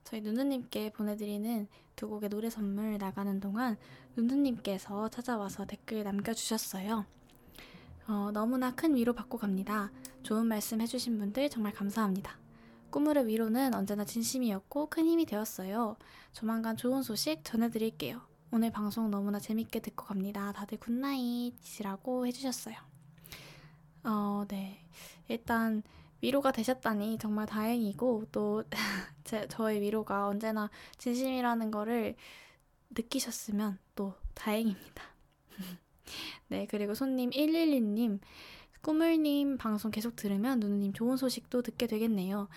[0.04, 3.76] 저희 누누님께 보내드리는 두 곡의 노래 선물 나가는 동안
[4.14, 7.04] 누누님께서 찾아와서 댓글 남겨주셨어요.
[8.06, 9.90] 어, 너무나 큰 위로 받고 갑니다.
[10.22, 12.38] 좋은 말씀 해주신 분들 정말 감사합니다.
[12.90, 15.96] 꾸물의 위로는 언제나 진심이었고 큰 힘이 되었어요.
[16.32, 18.20] 조만간 좋은 소식 전해드릴게요.
[18.52, 20.52] 오늘 방송 너무나 재밌게 듣고 갑니다.
[20.52, 22.89] 다들 good night이라고 해주셨어요.
[24.04, 24.84] 어, 네.
[25.28, 25.82] 일단
[26.22, 28.64] 위로가 되셨다니 정말 다행이고 또
[29.24, 32.16] 제, 저의 위로가 언제나 진심이라는 거를
[32.90, 35.02] 느끼셨으면 또 다행입니다.
[36.48, 38.20] 네, 그리고 손님 112님,
[38.82, 42.48] 꾸물님 방송 계속 들으면 누누님 좋은 소식도 듣게 되겠네요.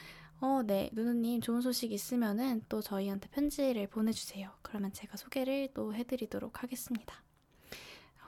[0.42, 4.50] 어, 네, 누누님 좋은 소식 있으면은 또 저희한테 편지를 보내주세요.
[4.62, 7.23] 그러면 제가 소개를 또 해드리도록 하겠습니다.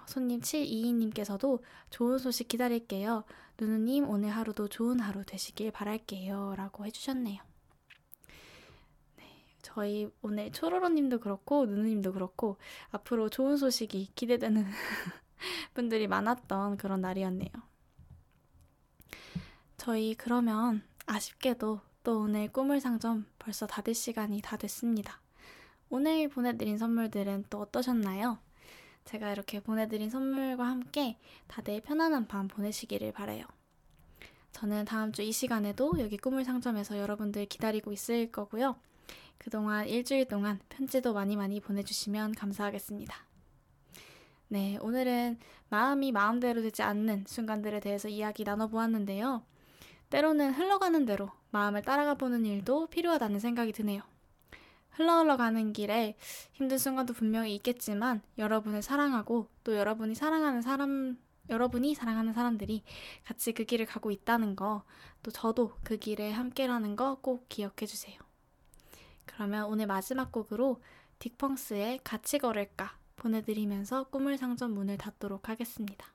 [0.05, 3.23] 어, 손님 722님께서도 좋은 소식 기다릴게요.
[3.59, 6.53] 누누님 오늘 하루도 좋은 하루 되시길 바랄게요.
[6.55, 7.41] 라고 해주셨네요.
[9.17, 9.23] 네,
[9.61, 12.57] 저희 오늘 초로로님도 그렇고 누누님도 그렇고
[12.91, 14.65] 앞으로 좋은 소식이 기대되는
[15.73, 17.49] 분들이 많았던 그런 날이었네요.
[19.77, 25.19] 저희 그러면 아쉽게도 또 오늘 꿈을 상점 벌써 닫을 시간이 다 됐습니다.
[25.89, 28.39] 오늘 보내드린 선물들은 또 어떠셨나요?
[29.05, 33.45] 제가 이렇게 보내드린 선물과 함께 다들 편안한 밤 보내시기를 바래요.
[34.51, 38.75] 저는 다음 주 이 시간에도 여기 꿈을 상점에서 여러분들 기다리고 있을 거고요.
[39.37, 43.15] 그동안 일주일 동안 편지도 많이 많이 보내주시면 감사하겠습니다.
[44.47, 45.37] 네, 오늘은
[45.69, 49.43] 마음이 마음대로 되지 않는 순간들에 대해서 이야기 나눠보았는데요.
[50.09, 54.01] 때로는 흘러가는 대로 마음을 따라가 보는 일도 필요하다는 생각이 드네요.
[54.95, 56.15] 흘러 흘러가는 길에
[56.53, 61.17] 힘든 순간도 분명히 있겠지만 여러분을 사랑하고 또 여러분이 사랑하는 사람
[61.49, 62.83] 여러분이 사랑하는 사람들이
[63.23, 64.83] 같이 그 길을 가고 있다는 거,
[65.21, 68.19] 또 저도 그 길에 함께라는 거 꼭 기억해 주세요.
[69.25, 70.81] 그러면 오늘 마지막 곡으로
[71.19, 76.07] 딕펑스의 같이 걸을까 보내드리면서 꿈을 상점 문을 닫도록 하겠습니다.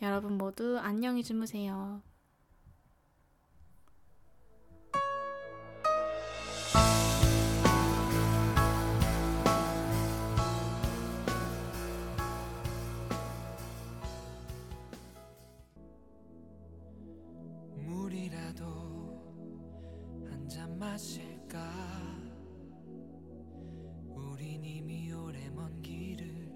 [0.00, 2.02] 여러분 모두 안녕히 주무세요.
[20.92, 21.58] 사실까?
[24.10, 26.52] 우린 이미 오래 먼 길을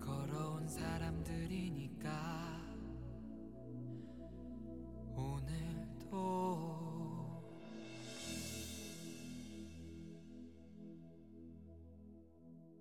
[0.00, 2.43] 걸어온 사람들이니까.